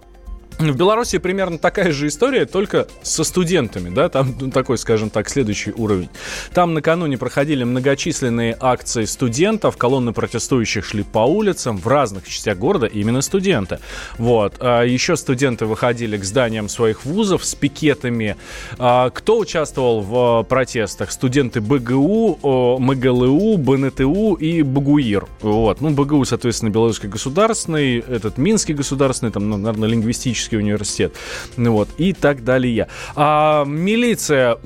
[0.59, 5.29] в Беларуси примерно такая же история, только со студентами, да, там ну, такой, скажем так,
[5.29, 6.09] следующий уровень.
[6.53, 12.87] Там накануне проходили многочисленные акции студентов, колонны протестующих шли по улицам в разных частях города,
[12.87, 13.79] именно студенты.
[14.17, 14.55] Вот.
[14.61, 18.37] А еще студенты выходили к зданиям своих вузов с пикетами.
[18.79, 21.13] А кто участвовал в протестах?
[21.13, 25.27] Студенты БГУ, МГЛУ, БНТУ и БГУИР.
[25.43, 25.81] Вот.
[25.81, 31.15] Ну, БГУ, соответственно, Белорусский государственный, этот Минский государственный, там, ну, наверное, лингвистический Технический университет,
[31.57, 32.89] ну вот, и так далее.
[33.15, 34.57] А милиция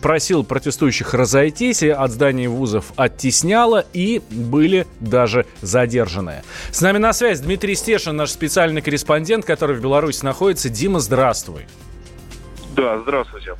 [0.00, 6.44] просила протестующих разойтись, от зданий вузов оттесняла, и были даже задержанные.
[6.70, 10.68] С нами на связь Дмитрий Стешин, наш специальный корреспондент, который в Беларуси находится.
[10.68, 11.66] Дима, здравствуй.
[12.76, 13.56] Да, здравствуйте.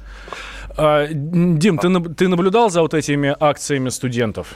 [0.76, 4.54] А, Дим, ты, ты наблюдал за вот этими акциями студентов?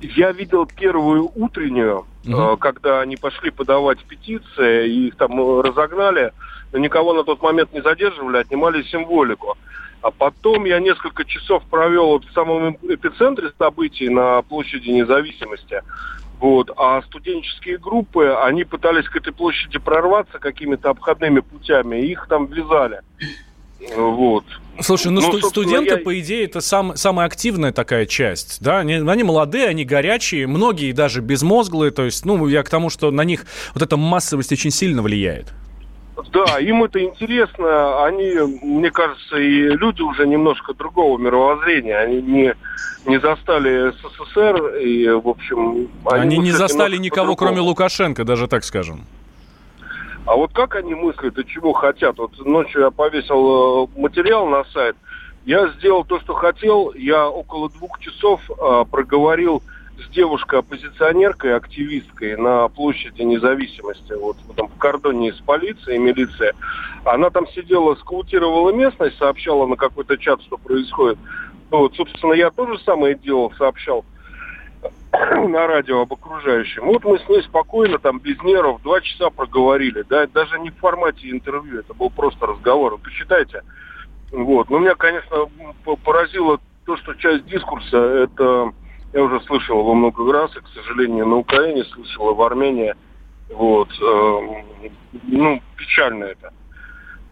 [0.00, 2.56] Я видел первую утреннюю, угу.
[2.56, 6.32] когда они пошли подавать петиции, и их там э, разогнали,
[6.72, 9.56] но никого на тот момент не задерживали, отнимали символику.
[10.02, 15.82] А потом я несколько часов провел в самом эпицентре событий на площади независимости.
[16.38, 16.70] Вот.
[16.76, 22.46] А студенческие группы, они пытались к этой площади прорваться какими-то обходными путями, и их там
[22.46, 23.00] вязали.
[23.96, 24.44] Вот.
[24.80, 25.96] Слушай, ну, ну студенты, я...
[25.98, 28.78] по идее, это сам, самая активная такая часть, да?
[28.78, 33.10] Они, они молодые, они горячие, многие даже безмозглые, то есть, ну, я к тому, что
[33.10, 35.52] на них вот эта массовость очень сильно влияет.
[36.32, 38.04] Да, им это интересно.
[38.04, 41.96] Они, мне кажется, и люди уже немножко другого мировоззрения.
[41.96, 42.54] Они не,
[43.06, 45.88] не застали СССР, и, в общем...
[46.04, 49.06] Они, они не застали никого, кроме Лукашенко, даже так скажем.
[50.26, 52.18] А вот как они мыслят и чего хотят?
[52.18, 54.96] Вот ночью я повесил э, материал на сайт.
[55.44, 56.92] Я сделал то, что хотел.
[56.94, 59.62] Я около двух часов э, проговорил
[59.98, 66.52] с девушкой-оппозиционеркой, активисткой на площади независимости, вот в этом кордоне с полицией, милицией.
[67.04, 71.18] Она там сидела, скаутировала местность, сообщала на какой-то чат, что происходит.
[71.70, 74.04] Вот, собственно, я тоже самое делал, сообщал
[75.48, 76.84] на радио об окружающем.
[76.84, 80.02] Вот мы с ней спокойно, там, без нервов, два часа проговорили.
[80.08, 82.92] Да, даже не в формате интервью, это был просто разговор.
[82.92, 83.62] Вы посчитайте.
[84.32, 84.70] Вот.
[84.70, 85.48] Но меня, конечно,
[86.04, 88.72] поразило то, что часть дискурса, это
[89.12, 92.94] я уже слышал его много раз, и, к сожалению, на Украине слышал, в Армении.
[93.50, 93.88] Вот.
[94.00, 94.88] Э,
[95.22, 96.52] ну, печально это.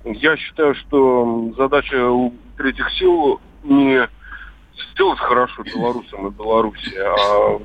[0.05, 4.09] Я считаю, что задача у третьих сил не
[4.93, 7.59] сделать хорошо белорусам и Беларуси, а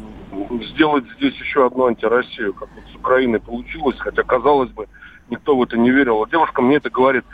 [0.74, 4.88] сделать здесь еще одну антироссию, как вот с Украиной получилось, хотя, казалось бы,
[5.30, 6.24] никто в это не верил.
[6.24, 7.26] А девушка мне это говорит,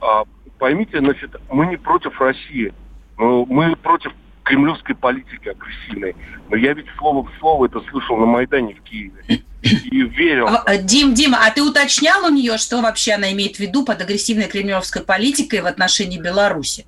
[0.00, 0.24] а,
[0.58, 2.72] поймите, значит, мы не против России,
[3.16, 4.12] мы против
[4.42, 6.16] кремлевской политики агрессивной.
[6.48, 9.44] Но я ведь слово в слово это слышал на Майдане в Киеве.
[9.62, 10.48] И верил.
[10.48, 13.84] А, а, Дим, Дима, а ты уточнял у нее, что вообще она имеет в виду
[13.84, 16.86] под агрессивной кремлевской политикой в отношении Беларуси?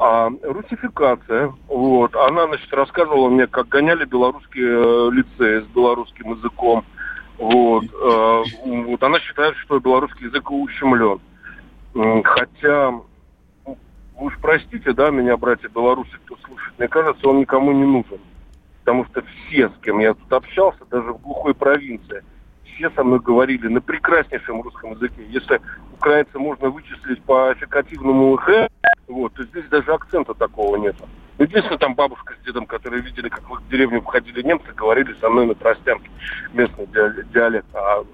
[0.00, 1.52] А, русификация.
[1.68, 2.14] Вот.
[2.16, 6.84] Она, значит, рассказывала мне, как гоняли белорусские э, лицеи с белорусским языком.
[7.38, 7.84] Вот.
[7.84, 9.02] Э, вот.
[9.02, 11.20] Она считает, что белорусский язык ущемлен.
[12.24, 13.76] Хотя, вы
[14.16, 18.18] уж простите, да, меня, братья белорусы, кто слушает, мне кажется, он никому не нужен.
[18.80, 22.22] Потому что все, с кем я тут общался, даже в глухой провинции,
[22.74, 25.24] все со мной говорили на прекраснейшем русском языке.
[25.28, 25.60] Если
[25.92, 28.68] украинца можно вычислить по аффикативному «х»,
[29.08, 30.96] вот, то здесь даже акцента такого нет.
[31.38, 35.28] Единственное, там бабушка с дедом, которые видели, как в их деревню входили немцы, говорили со
[35.28, 36.08] мной на тростянке
[36.52, 36.86] местный
[37.32, 38.04] диалект, а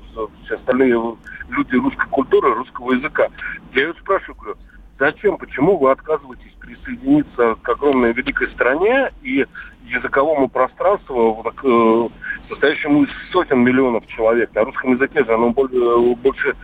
[0.45, 1.17] все остальные
[1.51, 3.29] люди русской культуры, русского языка.
[3.75, 4.59] Я ее спрашиваю, говорю,
[5.01, 9.47] зачем, почему вы отказываетесь присоединиться к огромной великой стране и
[9.87, 12.09] языковому пространству, э,
[12.49, 14.55] состоящему из сотен миллионов человек.
[14.55, 16.55] На русском языке же оно больше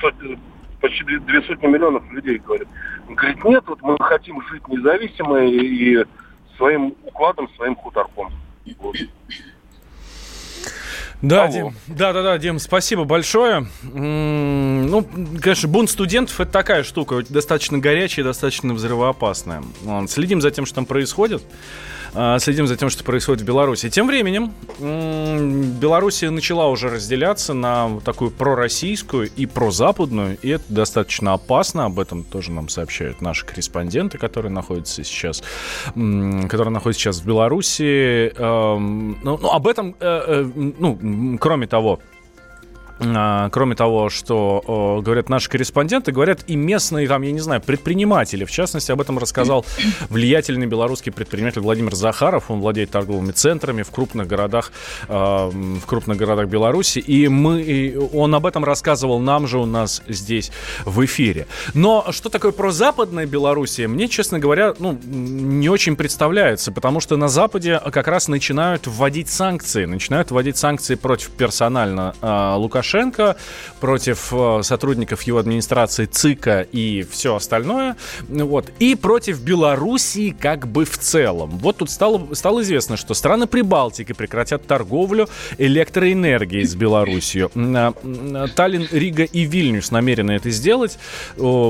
[0.00, 0.40] сотен,
[0.80, 2.66] почти две сотни миллионов людей говорит.
[3.08, 6.04] Он говорит, нет, вот мы хотим жить независимо и
[6.56, 8.32] своим укладом, своим хуторком.
[8.80, 8.96] Вот.
[11.22, 11.48] Да.
[11.48, 13.66] Дим, да, да, да, Дим, спасибо большое.
[13.82, 15.06] Ну,
[15.40, 19.62] конечно, бунт студентов это такая штука, достаточно горячая, достаточно взрывоопасная.
[20.08, 21.42] Следим за тем, что там происходит.
[22.18, 23.90] А, Следим за тем, что происходит в Беларуси.
[23.90, 31.34] Тем временем м, Белоруссия начала уже разделяться на такую пророссийскую и прозападную, и это достаточно
[31.34, 31.84] опасно.
[31.84, 35.42] Об этом тоже нам сообщают наши корреспонденты, которые находятся сейчас,
[35.94, 38.32] которые находятся сейчас в Беларуси.
[38.34, 42.00] Эм, Ну, ну, об этом, э, э, ну, кроме того,
[42.98, 48.44] Кроме того, что говорят наши корреспонденты, говорят и местные, там, я не знаю, предприниматели.
[48.44, 49.66] В частности, об этом рассказал
[50.08, 52.50] влиятельный белорусский предприниматель Владимир Захаров.
[52.50, 54.72] Он владеет торговыми центрами в крупных городах,
[55.08, 56.98] а, в крупных городах Беларуси.
[56.98, 60.50] И мы, и он об этом рассказывал нам же у нас здесь
[60.84, 61.46] в эфире.
[61.74, 67.28] Но что такое прозападная Белоруссия, мне, честно говоря, ну, не очень представляется, потому что на
[67.28, 69.84] Западе как раз начинают вводить санкции.
[69.84, 72.56] Начинают вводить санкции против персонально а,
[72.96, 73.36] Лукашенко,
[73.80, 77.96] против а, сотрудников его администрации ЦИКа и все остальное.
[78.28, 78.70] Вот.
[78.78, 81.50] И против Белоруссии как бы в целом.
[81.58, 87.48] Вот тут стало, стало известно, что страны Прибалтики прекратят торговлю электроэнергией с Белоруссией.
[87.54, 90.98] А, м, Таллин, Рига и Вильнюс намерены это сделать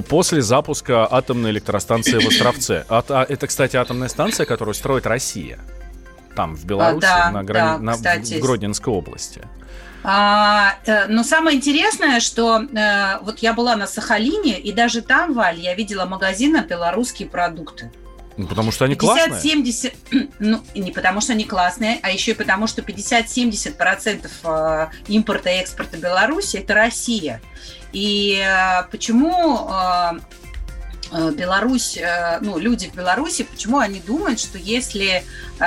[0.08, 2.84] после запуска атомной электростанции в Островце.
[2.88, 5.58] А, это, кстати, атомная станция, которую строит Россия.
[6.34, 9.40] Там, в Беларуси, да, на грани- да, на- в Гродненской области.
[10.08, 15.34] А, э, но самое интересное, что э, вот я была на Сахалине, и даже там,
[15.34, 17.90] Валь, я видела магазины белорусские продукты.
[18.36, 19.56] Ну, потому что они классные.
[19.56, 25.50] 50-70, ну, не потому что они классные, а еще и потому, что 50-70% э, импорта
[25.50, 27.40] и экспорта Беларуси– это Россия.
[27.92, 28.44] И
[28.90, 29.70] почему
[31.32, 35.24] Беларусь, э, ну, люди в Беларуси, почему они думают, что если
[35.58, 35.64] э,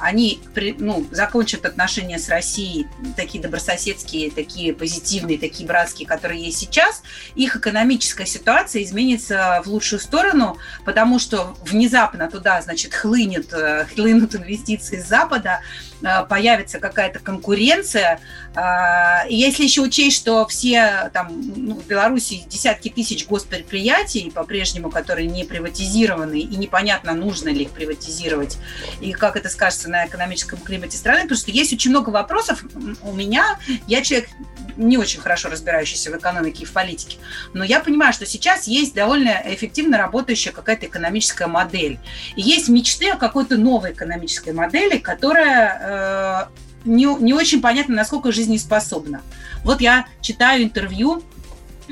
[0.00, 0.40] они
[0.78, 2.86] ну, закончат отношения с Россией,
[3.16, 7.02] такие добрососедские, такие позитивные, такие братские, которые есть сейчас,
[7.34, 14.34] их экономическая ситуация изменится в лучшую сторону, потому что внезапно туда, значит, хлынет, э, хлынут
[14.34, 15.91] инвестиции с Запада, э,
[16.28, 18.20] появится какая-то конкуренция.
[18.54, 24.90] А, И если еще учесть, что все там ну, в Беларуси десятки тысяч госпредприятий по-прежнему,
[24.90, 28.58] которые не приватизированы, и непонятно, нужно ли их приватизировать,
[29.00, 32.64] и как это скажется на экономическом климате страны, потому что есть очень много вопросов
[33.02, 33.58] у меня.
[33.86, 34.28] Я человек
[34.76, 37.18] не очень хорошо разбирающийся в экономике и в политике,
[37.52, 41.98] но я понимаю, что сейчас есть довольно эффективно работающая какая-то экономическая модель.
[42.36, 46.44] И есть мечты о какой-то новой экономической модели, которая э,
[46.84, 49.22] не, не очень понятно, насколько жизнеспособна.
[49.64, 51.22] Вот я читаю интервью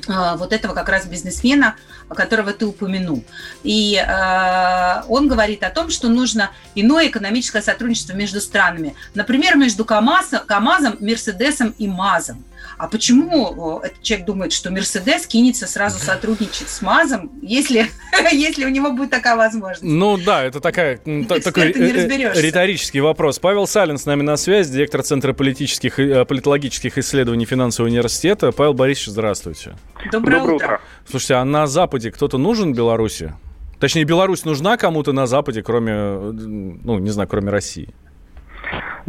[0.08, 1.76] э, вот этого как раз бизнесмена,
[2.08, 3.24] которого ты упомянул.
[3.62, 8.94] И э, он говорит о том, что нужно иное экономическое сотрудничество между странами.
[9.14, 12.44] Например, между КАМАЗом, КАМАЗом Мерседесом и МАЗом.
[12.80, 17.90] А почему этот человек думает, что Мерседес кинется сразу сотрудничать с МАЗом, если,
[18.32, 19.82] если у него будет такая возможность?
[19.82, 23.38] Ну да, это такая, та- такой э, э, риторический вопрос.
[23.38, 28.50] Павел Салин с нами на связи, директор Центра политических, э, политологических исследований финансового университета.
[28.50, 29.76] Павел Борисович, здравствуйте.
[30.10, 30.66] Доброе, Доброе утро.
[30.66, 30.80] утро.
[31.06, 33.34] Слушайте, а на Западе кто-то нужен Беларуси?
[33.78, 37.94] Точнее, Беларусь нужна кому-то на Западе, кроме, ну, не знаю, кроме России?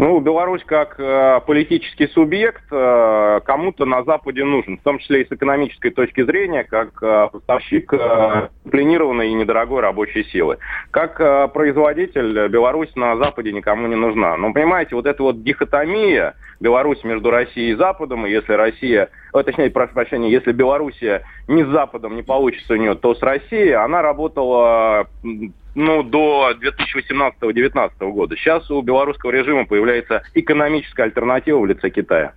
[0.01, 5.27] Ну, Беларусь как э, политический субъект э, кому-то на Западе нужен, в том числе и
[5.27, 10.57] с экономической точки зрения, как э, поставщик э, планированной и недорогой рабочей силы.
[10.89, 14.37] Как э, производитель Беларусь на Западе никому не нужна.
[14.37, 19.43] Но понимаете, вот эта вот дихотомия Беларусь между Россией и Западом, и если Россия, э,
[19.43, 23.73] точнее, прошу прощения, если Белоруссия не с Западом не получится у нее, то с Россией,
[23.73, 25.07] она работала
[25.75, 26.51] ну, до
[27.41, 28.35] 2018-2019 года.
[28.35, 32.33] Сейчас у белорусского режима появляется экономическая альтернатива в лице Китая.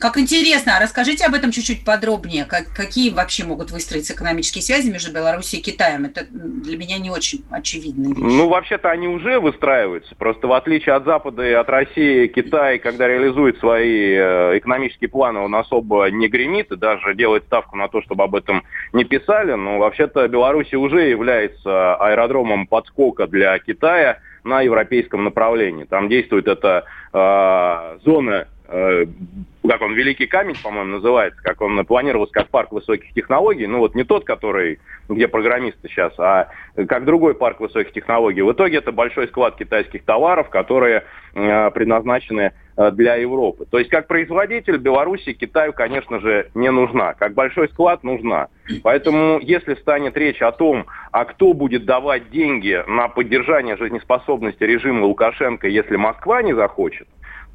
[0.00, 2.44] Как интересно, а расскажите об этом чуть-чуть подробнее.
[2.44, 6.06] Как, какие вообще могут выстроиться экономические связи между Беларусью и Китаем?
[6.06, 8.18] Это для меня не очень очевидная вещь.
[8.18, 10.14] Ну, вообще-то они уже выстраиваются.
[10.16, 15.40] Просто в отличие от Запада и от России, Китай, когда реализует свои э, экономические планы,
[15.40, 19.52] он особо не гремит и даже делает ставку на то, чтобы об этом не писали.
[19.52, 25.84] Но вообще-то Беларусь уже является аэродромом подскока для Китая на европейском направлении.
[25.84, 32.48] Там действует эта э, зона как он, Великий камень, по-моему, называется, как он планировался как
[32.48, 36.48] парк высоких технологий, ну вот не тот, который, где программисты сейчас, а
[36.88, 38.42] как другой парк высоких технологий.
[38.42, 41.04] В итоге это большой склад китайских товаров, которые
[41.34, 43.66] э, предназначены э, для Европы.
[43.70, 47.12] То есть как производитель Беларуси Китаю, конечно же, не нужна.
[47.14, 48.48] Как большой склад нужна.
[48.82, 55.04] Поэтому если станет речь о том, а кто будет давать деньги на поддержание жизнеспособности режима
[55.04, 57.06] Лукашенко, если Москва не захочет,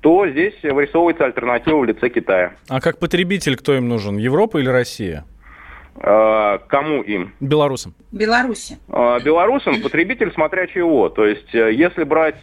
[0.07, 2.53] то здесь вырисовывается альтернатива в лице Китая.
[2.69, 4.15] А как потребитель кто им нужен?
[4.15, 5.25] Европа или Россия?
[5.97, 7.33] Э, кому им?
[7.41, 7.93] Белорусам.
[8.13, 8.77] Беларуси.
[8.87, 11.09] Э, белорусам потребитель смотря чего.
[11.09, 12.41] То есть, э, если брать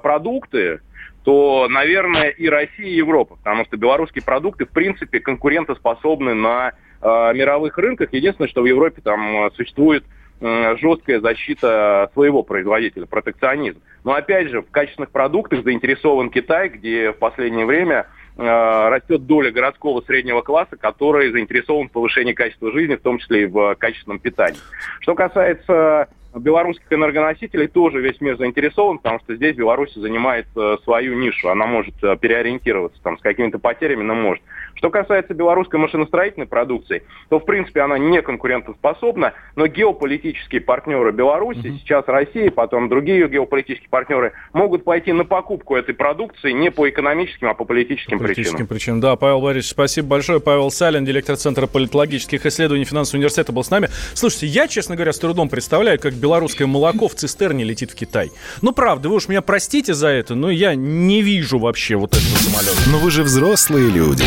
[0.00, 0.80] продукты,
[1.22, 6.72] то, наверное, и Россия, и Европа, потому что белорусские продукты, в принципе, конкурентоспособны на
[7.02, 8.14] мировых рынках.
[8.14, 10.02] Единственное, что в Европе там существует
[10.40, 13.80] жесткая защита своего производителя, протекционизм.
[14.04, 18.06] Но опять же, в качественных продуктах заинтересован Китай, где в последнее время
[18.38, 23.44] Э, растет доля городского среднего класса, который заинтересован в повышении качества жизни, в том числе
[23.44, 24.60] и в качественном питании.
[25.00, 26.08] Что касается
[26.38, 31.48] белорусских энергоносителей тоже весь мир заинтересован, потому что здесь Беларусь занимает э, свою нишу.
[31.48, 34.42] Она может э, переориентироваться там, с какими-то потерями, но может.
[34.76, 41.68] Что касается белорусской машиностроительной продукции, то, в принципе, она не конкурентоспособна, но геополитические партнеры Беларуси,
[41.68, 41.78] угу.
[41.78, 47.48] сейчас Россия, потом другие геополитические партнеры, могут пойти на покупку этой продукции не по экономическим,
[47.48, 48.68] а по политическим, по политическим причинам.
[48.68, 49.00] причинам.
[49.00, 50.40] Да, Павел Борисович, спасибо большое.
[50.40, 53.88] Павел Салин, директор Центра политологических исследований финансового университета, был с нами.
[54.14, 58.32] Слушайте, я, честно говоря, с трудом представляю, как белорусское молоко в цистерне летит в Китай.
[58.60, 62.36] Ну, правда, вы уж меня простите за это, но я не вижу вообще вот этого
[62.38, 62.90] самолета.
[62.90, 64.24] Но вы же взрослые люди.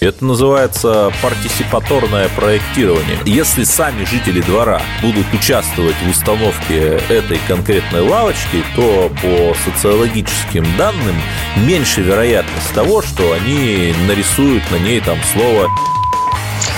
[0.00, 3.16] Это называется партисипаторное проектирование.
[3.24, 11.16] Если сами жители двора будут участвовать в установке этой конкретной лавочки, то по социологическим данным
[11.56, 15.70] меньше вероятность того, что они нарисуют на ней там слово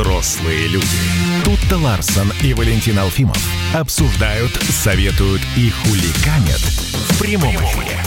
[0.00, 0.86] Взрослые люди.
[1.44, 3.38] Тут-то Ларсон и Валентин Алфимов
[3.74, 8.02] обсуждают, советуют и хуликанят в прямом эфире.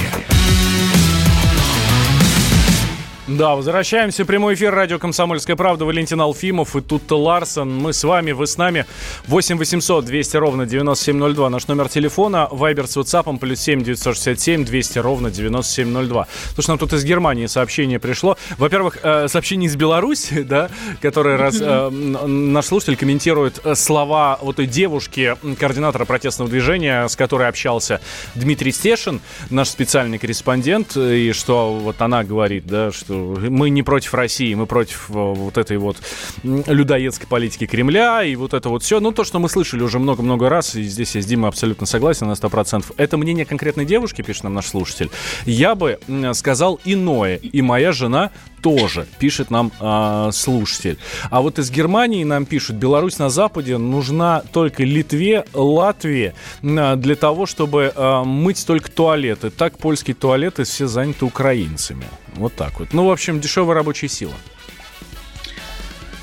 [3.26, 5.86] Да, возвращаемся в прямой эфир радио «Комсомольская правда».
[5.86, 7.74] Валентин Алфимов и Тутта Ларсон.
[7.74, 8.86] Мы с вами, вы с нами.
[9.28, 11.50] 8 800 200 ровно 9702.
[11.50, 12.50] Наш номер телефона.
[12.52, 16.28] Вайбер с WhatsApp плюс 7 967 200 ровно 9702.
[16.54, 18.36] Слушай, нам тут из Германии сообщение пришло.
[18.58, 20.70] Во-первых, э, сообщение из Беларуси, да,
[21.02, 27.16] которое раз, э, наш слушатель комментирует э, слова вот той девушки, координатора протестного движения, с
[27.16, 28.02] которой общался
[28.36, 34.14] Дмитрий Стешин, наш специальный корреспондент, и что вот она говорит, да, что мы не против
[34.14, 35.98] России, мы против э, вот этой вот
[36.44, 39.00] людоедской политики Кремля и вот это вот все.
[39.00, 42.28] Ну, то, что мы слышали уже много-много раз, и здесь я с Димой абсолютно согласен
[42.28, 42.94] на 100%.
[42.98, 45.10] Это мнение конкретной девушки, пишет нам наш слушатель.
[45.46, 46.00] Я бы
[46.34, 48.32] сказал иное, и моя жена
[48.64, 50.98] тоже, пишет нам э, слушатель.
[51.30, 56.34] А вот из Германии нам пишут, Беларусь на Западе нужна только Литве, Латвии
[56.64, 59.50] э, для того, чтобы э, мыть только туалеты.
[59.50, 62.06] Так польские туалеты все заняты украинцами.
[62.36, 62.94] Вот так вот.
[62.94, 64.34] Ну, в общем, дешевая рабочая сила.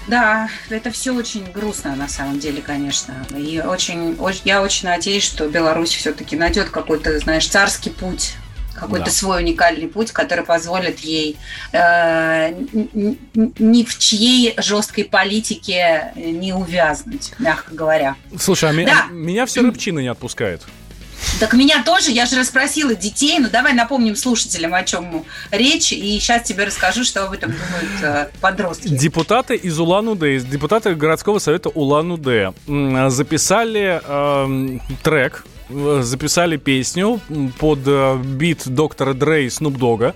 [0.09, 3.15] Да, это все очень грустно на самом деле, конечно.
[3.37, 8.35] И очень, очень я очень надеюсь, что Беларусь все-таки найдет какой-то, знаешь, царский путь
[8.75, 9.11] какой-то да.
[9.11, 11.37] свой уникальный путь, который позволит ей
[11.73, 18.17] э, ни в чьей жесткой политике не увязнуть, мягко говоря.
[18.39, 19.07] Слушай, а да.
[19.11, 20.63] меня все рыбчины не отпускает.
[21.39, 26.19] Так меня тоже, я же расспросила детей, ну давай напомним слушателям, о чем речь, и
[26.19, 28.89] сейчас тебе расскажу, что об этом думают э, подростки.
[28.89, 32.53] Депутаты из Улан-Удэ, депутаты городского совета Улан-Удэ
[33.11, 35.45] записали э, трек
[36.01, 37.21] записали песню
[37.59, 40.15] под э, бит доктора Dre и Snoop Dogg а.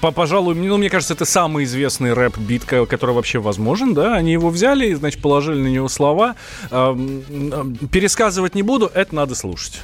[0.00, 4.14] Пожалуй, ну, мне кажется, это самый известный рэп-бит, который вообще возможен, да.
[4.14, 6.36] Они его взяли, значит, положили на него слова.
[6.70, 9.80] Пересказывать не буду, это надо слушать.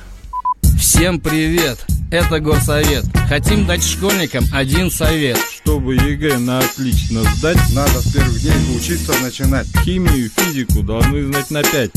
[0.80, 1.78] Всем привет!
[2.10, 3.04] Это Горсовет.
[3.28, 5.36] Хотим дать школьникам один совет.
[5.36, 9.66] Чтобы ЕГЭ на отлично сдать, надо с первых дней учиться начинать.
[9.84, 11.90] Химию, физику должны знать на пять.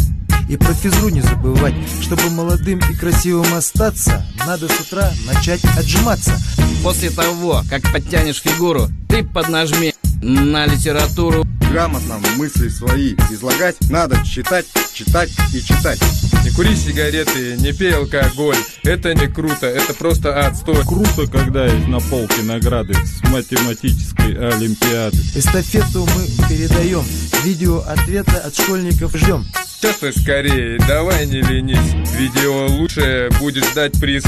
[0.50, 6.38] И про физру не забывать Чтобы молодым и красивым остаться Надо с утра начать отжиматься
[6.84, 9.94] После того, как подтянешь фигуру Ты поднажми
[10.24, 11.46] на литературу.
[11.72, 16.00] Грамотно мысли свои излагать Надо читать, читать и читать.
[16.44, 18.56] Не кури сигареты, не пей алкоголь.
[18.84, 20.84] Это не круто, это просто отстой.
[20.86, 25.18] Круто, когда есть на полке награды С математической олимпиады.
[25.36, 27.04] Эстафету мы передаем
[27.44, 29.46] Видео ответа от школьников ждем.
[29.84, 31.94] Сейчас ты скорее, давай не ленись.
[32.18, 34.24] Видео лучшее будет ждать приз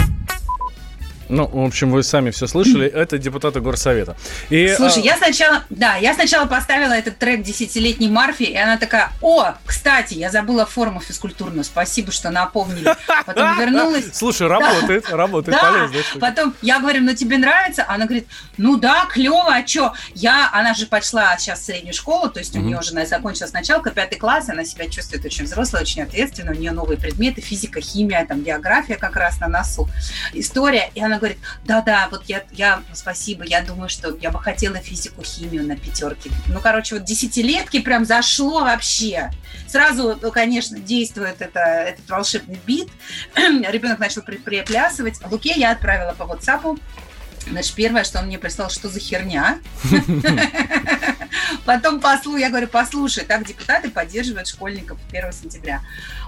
[1.30, 2.88] Ну, в общем, вы сами все слышали.
[2.93, 4.15] Это депутаты горсовета.
[4.49, 5.05] И, Слушай, а...
[5.05, 10.13] я сначала, да, я сначала поставила этот трек десятилетней Марфи, и она такая, о, кстати,
[10.13, 12.93] я забыла форму физкультурную, спасибо, что напомнили.
[13.26, 14.05] Потом вернулась.
[14.13, 16.19] Слушай, работает, работает, полезно.
[16.19, 17.86] потом я говорю, ну тебе нравится?
[17.88, 19.93] Она говорит, ну да, клево, а что?
[20.13, 23.91] Я, она же пошла сейчас в среднюю школу, то есть у нее уже закончилась началка,
[23.91, 28.26] пятый класс, она себя чувствует очень взрослой, очень ответственно, у нее новые предметы, физика, химия,
[28.26, 29.89] там, география как раз на носу,
[30.34, 34.78] история, и она говорит, да-да, вот я, я, спасибо, я думаю, что я бы хотела
[34.78, 36.32] физику, химию на пятерке.
[36.47, 39.32] Ну, короче, вот десятилетки прям зашло вообще.
[39.68, 42.89] Сразу, ну, конечно, действует это, этот волшебный бит,
[43.36, 45.20] ребенок начал при- приплясывать.
[45.30, 46.80] Луке я отправила по WhatsApp.
[47.49, 49.59] Значит, первое, что он мне прислал, что за херня.
[51.66, 55.82] Потом послу, я говорю, послушай, так депутаты поддерживают школьников 1 сентября.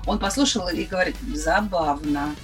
[0.05, 2.35] Он послушал и говорит, забавно.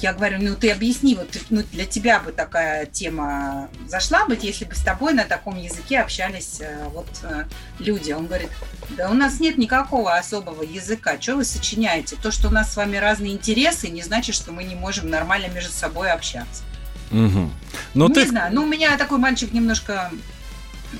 [0.00, 4.64] Я говорю, ну ты объясни, вот ну, для тебя бы такая тема зашла быть, если
[4.64, 7.44] бы с тобой на таком языке общались э, вот э,
[7.78, 8.12] люди.
[8.12, 8.50] Он говорит,
[8.90, 12.16] да у нас нет никакого особого языка, что вы сочиняете?
[12.16, 15.48] То, что у нас с вами разные интересы, не значит, что мы не можем нормально
[15.48, 16.62] между собой общаться.
[17.10, 17.52] Мгм.
[17.94, 18.28] Ну, не ты...
[18.28, 20.10] знаю, ну у меня такой мальчик немножко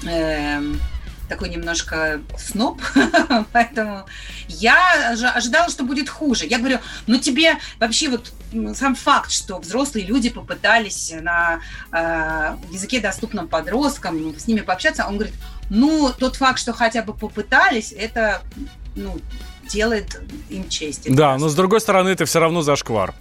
[0.06, 0.80] эм,
[1.28, 2.80] такой немножко сноб,
[3.52, 4.06] поэтому
[4.48, 6.46] я ожи- ожидала, что будет хуже.
[6.46, 8.32] Я говорю, ну тебе вообще вот
[8.74, 11.60] сам факт, что взрослые люди попытались на
[11.92, 15.34] э, языке, доступном подросткам, с ними пообщаться, он говорит,
[15.70, 18.42] ну тот факт, что хотя бы попытались, это
[18.94, 19.18] ну,
[19.68, 21.12] делает им честь.
[21.14, 23.14] Да, но с другой стороны, это все равно зашквар.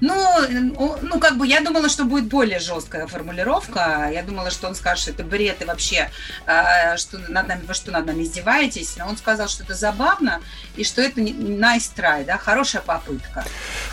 [0.00, 4.10] Ну, ну, как бы я думала, что будет более жесткая формулировка.
[4.12, 6.10] Я думала, что он скажет, что это бред и вообще,
[6.46, 8.96] э, что над нами, вы что над нами издеваетесь.
[8.96, 10.40] Но он сказал, что это забавно
[10.76, 13.44] и что это nice try, да, хорошая попытка.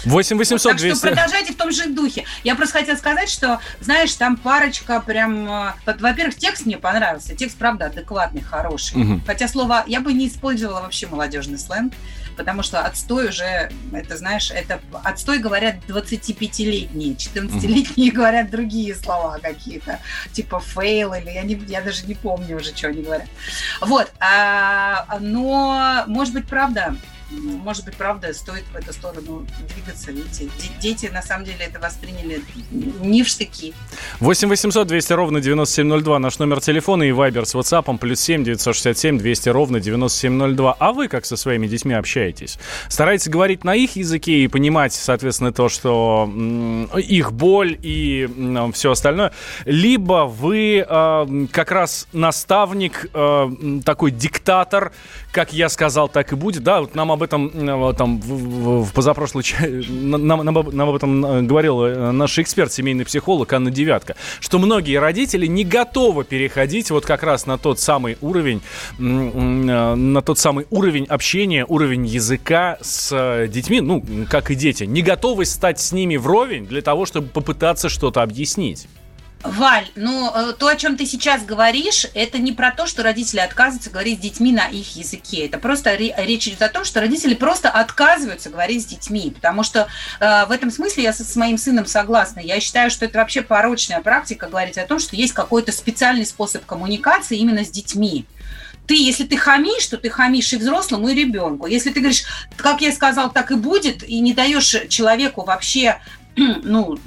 [0.06, 1.02] 8 800 так что 200...
[1.08, 2.26] продолжайте в том же духе.
[2.44, 5.46] Я просто хотела сказать, что, знаешь, там парочка прям...
[5.46, 7.36] во- Во-первых, текст мне понравился.
[7.36, 8.98] Текст, правда, адекватный, хороший.
[8.98, 9.24] Мгм.
[9.26, 9.84] Хотя слово...
[9.88, 11.94] Я бы не использовала вообще молодежный сленг,
[12.38, 14.80] потому что отстой уже, это, знаешь, это...
[15.04, 20.00] Отстой говорят 25-летние, 14-летние говорят другие слова какие-то,
[20.32, 23.28] типа fail или я, не, я даже не помню уже, что они говорят.
[23.82, 24.12] Вот.
[24.20, 26.96] а, но, может быть, правда,
[27.32, 30.12] может быть, правда, стоит в эту сторону двигаться.
[30.12, 33.74] Видите, де- дети на самом деле это восприняли не в штыки.
[34.20, 39.18] 8 800 200 ровно 9702 наш номер телефона и Viber с WhatsApp плюс 7 967
[39.18, 40.76] 200 ровно 9702.
[40.80, 42.58] А вы как со своими детьми общаетесь?
[42.90, 46.30] Стараетесь говорить на их языке и понимать, соответственно, то, что
[46.96, 48.30] их боль и
[48.74, 49.34] все остальное.
[49.66, 53.50] Либо вы э, как раз наставник, э,
[53.84, 54.92] такой диктатор,
[55.32, 56.64] как я сказал, так и будет.
[56.64, 59.44] Да, вот нам об этом э, там в, в- в позапрошлый
[59.90, 64.60] нам, нам нам об этом э, говорил э, наш эксперт, семейный психолог Анна Девятка, что
[64.60, 68.62] многие родители не готовы переходить вот как раз на тот самый уровень,
[69.00, 75.46] на тот самый уровень общения, уровень языка с детьми, ну, как и дети, не готовы
[75.46, 78.88] стать с ними вровень для того, чтобы попытаться что-то объяснить.
[79.44, 83.40] Валь, ну э, то, о чем ты сейчас говоришь, это не про то, что родители
[83.40, 85.46] отказываются говорить с детьми на их языке.
[85.46, 89.32] Это просто ре- речь идет о том, что родители просто отказываются говорить с детьми.
[89.34, 89.88] Потому что
[90.20, 92.40] э, в этом смысле я со- с моим сыном согласна.
[92.40, 96.66] Я считаю, что это вообще порочная практика говорить о том, что есть какой-то специальный способ
[96.66, 98.26] коммуникации именно с детьми.
[98.88, 101.68] Ты, если ты хамишь, то ты хамишь и взрослому, и ребенку.
[101.68, 102.24] Если ты говоришь,
[102.56, 106.00] как я сказал, так и будет, и не даешь человеку вообще,
[106.64, 106.98] ну,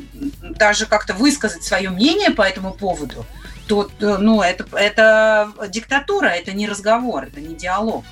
[0.43, 3.25] даже как-то высказать свое мнение по этому поводу,
[3.69, 8.05] то, э, ну, это, это диктатура, это не разговор, это не диалог.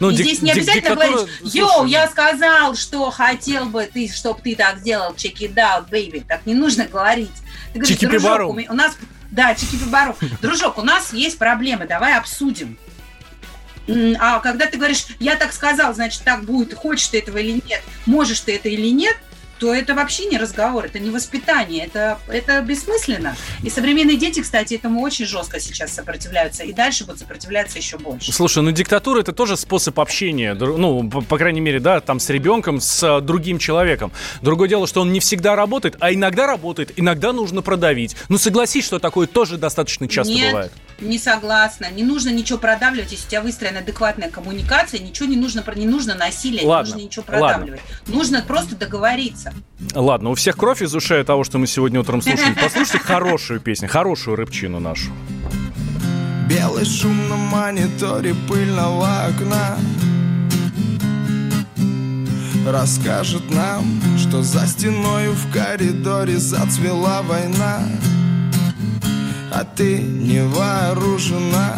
[0.00, 3.88] Ну, и дик- здесь не обязательно диктатура- говорить, йоу, слушай, я сказал, что хотел бы
[3.92, 6.24] ты, чтобы ты так сделал, check it out, baby.
[6.26, 7.30] Так не нужно говорить.
[7.72, 8.52] Ты говоришь, Чики-пибару.
[8.52, 8.96] дружок, у, у нас,
[9.30, 10.16] да, чики-пибару.
[10.40, 12.78] Дружок, у нас есть проблемы, давай обсудим.
[14.20, 17.82] А когда ты говоришь, я так сказал, значит, так будет, хочешь ты этого или нет,
[18.06, 19.16] можешь ты это или нет,
[19.62, 23.36] то это вообще не разговор, это не воспитание, это, это бессмысленно.
[23.62, 28.32] И современные дети, кстати, этому очень жестко сейчас сопротивляются, и дальше будут сопротивляться еще больше.
[28.32, 32.28] Слушай, ну диктатура это тоже способ общения, ну, по, по крайней мере, да, там с
[32.28, 34.10] ребенком, с а, другим человеком.
[34.40, 38.16] Другое дело, что он не всегда работает, а иногда работает, иногда нужно продавить.
[38.28, 40.72] Ну, согласись, что такое тоже достаточно часто Нет, бывает.
[41.02, 41.90] Не согласна.
[41.90, 45.86] Не нужно ничего продавливать, если у тебя выстроена адекватная коммуникация, ничего не нужно, про- не
[45.86, 47.48] нужно насилие, Ладно, не нужно ничего ладно.
[47.48, 47.80] продавливать.
[48.06, 49.52] Нужно просто договориться.
[49.94, 52.54] Ладно, у всех кровь из ушей от того, что мы сегодня утром слушали.
[52.62, 55.10] Послушайте хорошую песню, хорошую рыбчину нашу.
[56.48, 59.78] Белый шум на мониторе пыльного окна
[62.66, 67.80] Расскажет нам, что за стеною в коридоре зацвела война
[69.54, 71.76] А ты не вооружена,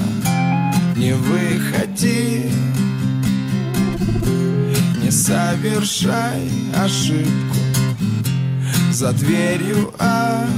[0.97, 2.45] не выходи.
[5.03, 7.57] Не совершай ошибку
[8.93, 10.49] За дверью ад.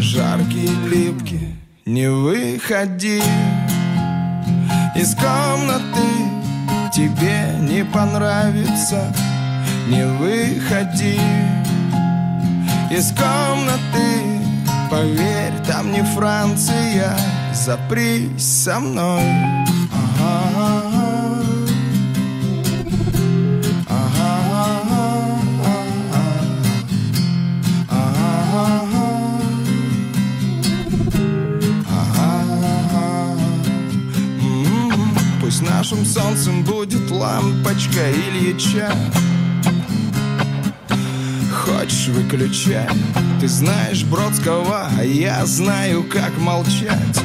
[0.00, 1.54] Жаркий, липкий,
[1.86, 3.22] не выходи.
[4.96, 6.08] Из комнаты
[6.92, 9.14] тебе не понравится
[9.88, 11.20] Не выходи.
[12.90, 14.35] Из комнаты
[14.90, 17.16] Поверь, там не Франция
[17.52, 19.22] Запрись со мной
[19.92, 20.76] Ага.
[35.46, 38.92] Пусть нашим солнцем будет лампочка Ильича
[41.66, 42.86] Хочешь выключай
[43.40, 47.20] Ты знаешь Бродского, а я знаю, как молчать.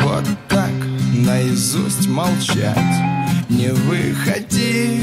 [0.00, 0.70] Вот так
[1.12, 2.78] наизусть молчать
[3.48, 5.00] Не выходи.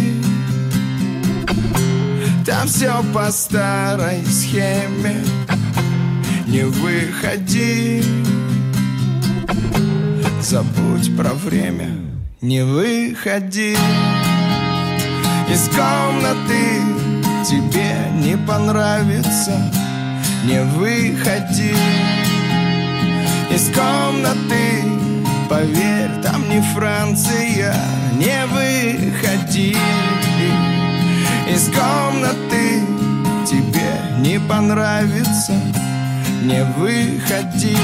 [2.45, 5.21] Там все по старой схеме.
[6.47, 8.03] Не выходи.
[10.41, 11.89] Забудь про время.
[12.41, 13.75] Не выходи.
[15.49, 16.82] Из комнаты
[17.43, 19.51] Тебе не понравится
[20.45, 21.75] Не выходи.
[23.53, 24.83] Из комнаты
[25.49, 27.75] Поверь, там не Франция
[28.13, 29.75] Не выходи.
[31.49, 32.79] Из комнаты
[33.45, 35.53] Тебе не понравится
[36.43, 37.77] Не выходи.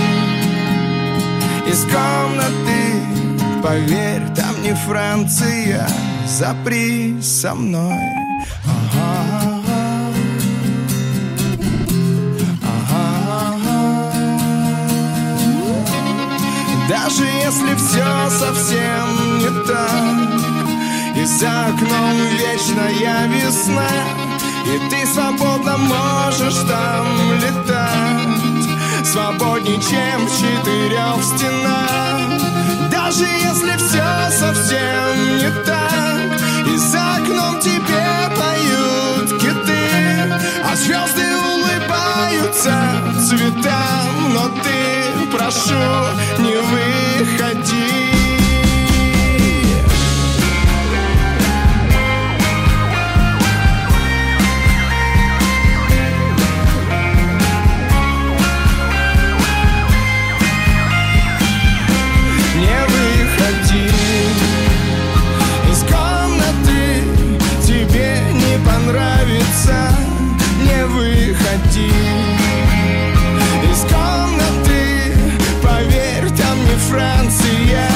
[1.68, 5.86] Из комнаты Поверь, там не Франция
[6.26, 8.00] Запри со мной.
[8.66, 9.39] Ага.
[16.90, 21.16] Даже если все совсем не так.
[21.16, 23.86] И за окном вечная весна
[24.66, 29.06] И ты свободно можешь там летать.
[29.06, 32.42] Свободней, чем в четырех стенах.
[32.90, 36.74] Даже если все совсем не так.
[36.74, 38.04] И за окном тебе
[38.36, 40.34] поют киты
[40.64, 41.29] А звезды
[42.30, 42.74] улыбаются
[43.28, 45.74] цветам Но ты, прошу,
[46.40, 48.10] не выходи.
[68.66, 70.09] Понравится
[70.90, 71.92] выходи
[73.72, 75.14] из комнаты
[75.62, 77.90] Поверь, там не Франция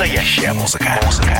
[0.00, 0.98] Настоящая музыка.
[1.04, 1.39] Музыка.